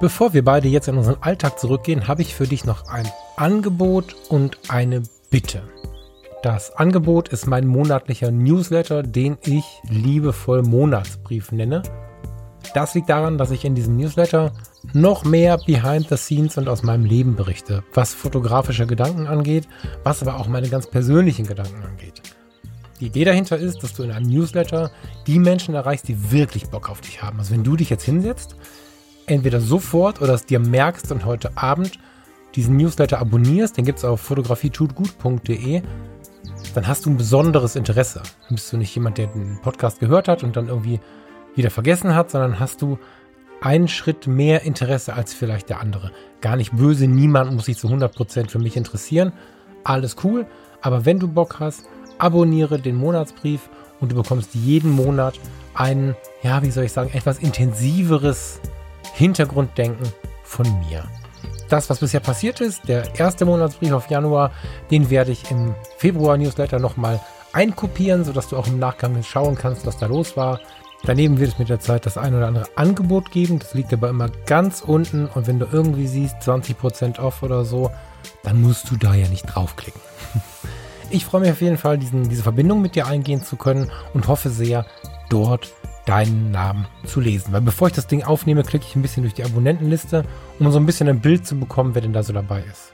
Bevor 0.00 0.32
wir 0.32 0.44
beide 0.44 0.68
jetzt 0.68 0.88
in 0.88 0.96
unseren 0.96 1.22
Alltag 1.22 1.58
zurückgehen, 1.58 2.08
habe 2.08 2.22
ich 2.22 2.34
für 2.34 2.46
dich 2.46 2.64
noch 2.64 2.88
ein 2.88 3.06
Angebot 3.36 4.16
und 4.30 4.58
eine 4.68 5.02
Bitte. 5.30 5.62
Das 6.42 6.74
Angebot 6.76 7.28
ist 7.28 7.46
mein 7.46 7.66
monatlicher 7.66 8.30
Newsletter, 8.30 9.02
den 9.02 9.36
ich 9.44 9.64
liebevoll 9.88 10.62
Monatsbrief 10.62 11.52
nenne. 11.52 11.82
Das 12.72 12.94
liegt 12.94 13.10
daran, 13.10 13.36
dass 13.36 13.50
ich 13.50 13.64
in 13.64 13.74
diesem 13.74 13.96
Newsletter 13.96 14.52
noch 14.94 15.24
mehr 15.24 15.58
behind 15.58 16.08
the 16.08 16.16
scenes 16.16 16.56
und 16.56 16.68
aus 16.68 16.82
meinem 16.82 17.04
Leben 17.04 17.36
berichte, 17.36 17.82
was 17.92 18.14
fotografische 18.14 18.86
Gedanken 18.86 19.26
angeht, 19.26 19.68
was 20.02 20.22
aber 20.22 20.38
auch 20.38 20.48
meine 20.48 20.68
ganz 20.68 20.86
persönlichen 20.86 21.46
Gedanken 21.46 21.82
angeht. 21.84 22.22
Die 23.00 23.06
Idee 23.06 23.24
dahinter 23.24 23.58
ist, 23.58 23.82
dass 23.82 23.92
du 23.94 24.02
in 24.02 24.12
einem 24.12 24.28
Newsletter 24.28 24.90
die 25.26 25.38
Menschen 25.38 25.74
erreichst, 25.74 26.08
die 26.08 26.30
wirklich 26.30 26.68
Bock 26.68 26.88
auf 26.88 27.00
dich 27.00 27.22
haben. 27.22 27.38
Also 27.38 27.52
wenn 27.52 27.64
du 27.64 27.76
dich 27.76 27.90
jetzt 27.90 28.04
hinsetzt, 28.04 28.56
entweder 29.26 29.60
sofort 29.60 30.20
oder 30.20 30.34
es 30.34 30.46
dir 30.46 30.60
merkst 30.60 31.10
und 31.10 31.24
heute 31.24 31.56
Abend 31.56 31.98
diesen 32.54 32.76
Newsletter 32.76 33.18
abonnierst, 33.18 33.76
den 33.76 33.84
gibt 33.84 33.98
es 33.98 34.04
auf 34.04 34.20
fotografietutgut.de, 34.20 35.82
dann 36.74 36.86
hast 36.86 37.06
du 37.06 37.10
ein 37.10 37.16
besonderes 37.16 37.76
Interesse. 37.76 38.22
Dann 38.48 38.56
bist 38.56 38.72
du 38.72 38.76
nicht 38.76 38.94
jemand, 38.94 39.18
der 39.18 39.28
den 39.28 39.58
Podcast 39.60 40.00
gehört 40.00 40.28
hat 40.28 40.42
und 40.42 40.56
dann 40.56 40.68
irgendwie 40.68 41.00
wieder 41.54 41.70
vergessen 41.70 42.14
hat, 42.14 42.30
sondern 42.30 42.60
hast 42.60 42.82
du 42.82 42.98
einen 43.60 43.88
Schritt 43.88 44.26
mehr 44.26 44.62
Interesse 44.62 45.14
als 45.14 45.32
vielleicht 45.32 45.70
der 45.70 45.80
andere. 45.80 46.10
Gar 46.40 46.56
nicht 46.56 46.76
böse, 46.76 47.06
niemand 47.06 47.52
muss 47.52 47.66
sich 47.66 47.78
zu 47.78 47.88
100% 47.88 48.50
für 48.50 48.58
mich 48.58 48.76
interessieren. 48.76 49.32
Alles 49.84 50.16
cool, 50.24 50.46
aber 50.82 51.04
wenn 51.06 51.18
du 51.18 51.28
Bock 51.28 51.60
hast, 51.60 51.88
abonniere 52.18 52.78
den 52.78 52.96
Monatsbrief 52.96 53.68
und 54.00 54.12
du 54.12 54.16
bekommst 54.16 54.54
jeden 54.54 54.90
Monat 54.90 55.34
ein, 55.74 56.16
ja, 56.42 56.62
wie 56.62 56.70
soll 56.70 56.84
ich 56.84 56.92
sagen, 56.92 57.10
etwas 57.12 57.38
intensiveres 57.38 58.60
Hintergrunddenken 59.14 60.06
von 60.42 60.66
mir. 60.88 61.04
Das, 61.68 61.90
was 61.90 62.00
bisher 62.00 62.20
passiert 62.20 62.60
ist, 62.60 62.88
der 62.88 63.18
erste 63.18 63.44
Monatsbrief 63.44 63.92
auf 63.92 64.10
Januar, 64.10 64.52
den 64.90 65.10
werde 65.10 65.32
ich 65.32 65.50
im 65.50 65.74
Februar-Newsletter 65.98 66.78
nochmal 66.78 67.20
einkopieren, 67.52 68.24
sodass 68.24 68.48
du 68.48 68.56
auch 68.56 68.66
im 68.66 68.78
Nachgang 68.78 69.22
schauen 69.22 69.56
kannst, 69.56 69.86
was 69.86 69.96
da 69.96 70.06
los 70.06 70.36
war. 70.36 70.60
Daneben 71.04 71.38
wird 71.38 71.52
es 71.52 71.58
mit 71.58 71.68
der 71.68 71.80
Zeit 71.80 72.06
das 72.06 72.16
ein 72.16 72.34
oder 72.34 72.46
andere 72.46 72.68
Angebot 72.76 73.30
geben. 73.30 73.58
Das 73.58 73.74
liegt 73.74 73.92
aber 73.92 74.08
immer 74.08 74.30
ganz 74.46 74.80
unten. 74.80 75.26
Und 75.26 75.46
wenn 75.46 75.58
du 75.58 75.66
irgendwie 75.70 76.06
siehst, 76.06 76.36
20% 76.36 77.18
off 77.18 77.42
oder 77.42 77.64
so, 77.64 77.90
dann 78.42 78.62
musst 78.62 78.90
du 78.90 78.96
da 78.96 79.14
ja 79.14 79.28
nicht 79.28 79.44
draufklicken. 79.44 80.00
Ich 81.10 81.24
freue 81.24 81.42
mich 81.42 81.50
auf 81.52 81.60
jeden 81.60 81.76
Fall, 81.76 81.98
diesen, 81.98 82.28
diese 82.28 82.42
Verbindung 82.42 82.82
mit 82.82 82.94
dir 82.94 83.06
eingehen 83.06 83.42
zu 83.42 83.56
können 83.56 83.90
und 84.14 84.26
hoffe 84.28 84.50
sehr, 84.50 84.86
dort 85.28 85.72
deinen 86.06 86.50
Namen 86.50 86.86
zu 87.06 87.20
lesen. 87.20 87.52
Weil 87.52 87.60
bevor 87.60 87.88
ich 87.88 87.94
das 87.94 88.06
Ding 88.06 88.24
aufnehme, 88.24 88.62
klicke 88.62 88.86
ich 88.88 88.96
ein 88.96 89.02
bisschen 89.02 89.22
durch 89.22 89.34
die 89.34 89.44
Abonnentenliste, 89.44 90.24
um 90.58 90.70
so 90.70 90.78
ein 90.78 90.86
bisschen 90.86 91.08
ein 91.08 91.20
Bild 91.20 91.46
zu 91.46 91.58
bekommen, 91.58 91.94
wer 91.94 92.02
denn 92.02 92.12
da 92.12 92.22
so 92.22 92.32
dabei 92.32 92.62
ist. 92.70 92.92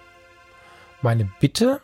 Meine 1.02 1.28
Bitte 1.40 1.80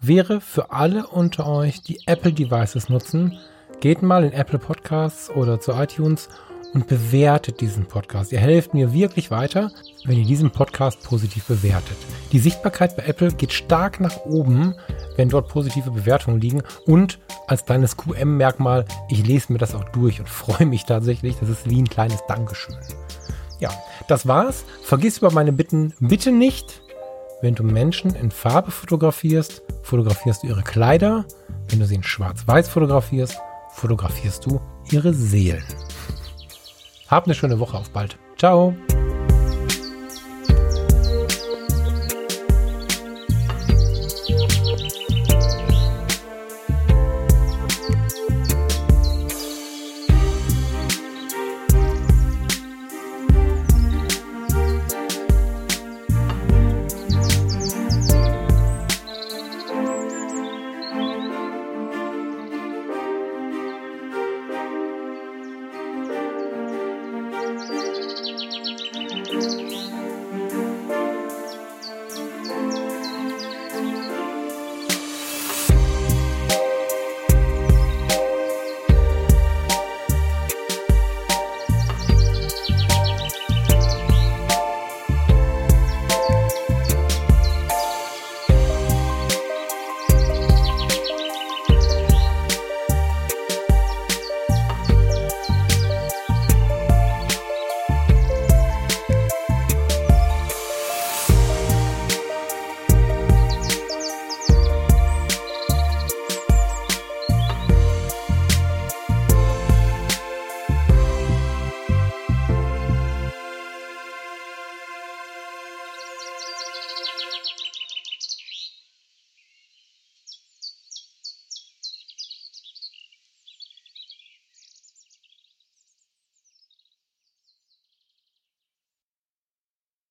wäre 0.00 0.40
für 0.40 0.72
alle 0.72 1.06
unter 1.06 1.46
euch, 1.46 1.82
die 1.82 2.00
Apple 2.06 2.32
Devices 2.32 2.88
nutzen, 2.88 3.38
geht 3.80 4.02
mal 4.02 4.24
in 4.24 4.32
Apple 4.32 4.58
Podcasts 4.58 5.30
oder 5.30 5.60
zu 5.60 5.72
iTunes 5.72 6.28
und 6.74 6.86
bewertet 6.86 7.60
diesen 7.60 7.86
Podcast. 7.86 8.32
Ihr 8.32 8.40
helft 8.40 8.74
mir 8.74 8.92
wirklich 8.92 9.30
weiter, 9.30 9.70
wenn 10.04 10.18
ihr 10.18 10.26
diesen 10.26 10.50
Podcast 10.50 11.02
positiv 11.02 11.44
bewertet. 11.46 11.96
Die 12.32 12.38
Sichtbarkeit 12.38 12.96
bei 12.96 13.04
Apple 13.04 13.32
geht 13.32 13.52
stark 13.52 14.00
nach 14.00 14.16
oben, 14.24 14.74
wenn 15.16 15.28
dort 15.28 15.48
positive 15.48 15.90
Bewertungen 15.90 16.40
liegen 16.40 16.62
und 16.86 17.18
als 17.46 17.64
kleines 17.64 17.96
QM-Merkmal, 17.96 18.84
ich 19.08 19.26
lese 19.26 19.52
mir 19.52 19.58
das 19.58 19.74
auch 19.74 19.84
durch 19.90 20.20
und 20.20 20.28
freue 20.28 20.66
mich 20.66 20.84
tatsächlich. 20.84 21.36
Das 21.40 21.48
ist 21.48 21.68
wie 21.68 21.80
ein 21.80 21.88
kleines 21.88 22.20
Dankeschön. 22.26 22.76
Ja, 23.60 23.70
das 24.06 24.26
war's. 24.26 24.64
Vergiss 24.82 25.18
über 25.18 25.32
meine 25.32 25.52
Bitten 25.52 25.94
bitte 25.98 26.30
nicht, 26.30 26.82
wenn 27.40 27.54
du 27.54 27.62
Menschen 27.62 28.14
in 28.14 28.30
Farbe 28.30 28.70
fotografierst, 28.70 29.62
fotografierst 29.82 30.42
du 30.42 30.48
ihre 30.48 30.62
Kleider. 30.62 31.24
Wenn 31.68 31.80
du 31.80 31.86
sie 31.86 31.96
in 31.96 32.02
schwarz-weiß 32.02 32.68
fotografierst, 32.68 33.38
fotografierst 33.70 34.46
du 34.46 34.60
ihre 34.90 35.14
Seelen. 35.14 35.64
Hab 37.08 37.24
eine 37.24 37.34
schöne 37.34 37.58
Woche, 37.58 37.76
auf 37.76 37.90
bald. 37.90 38.18
Ciao. 38.36 38.74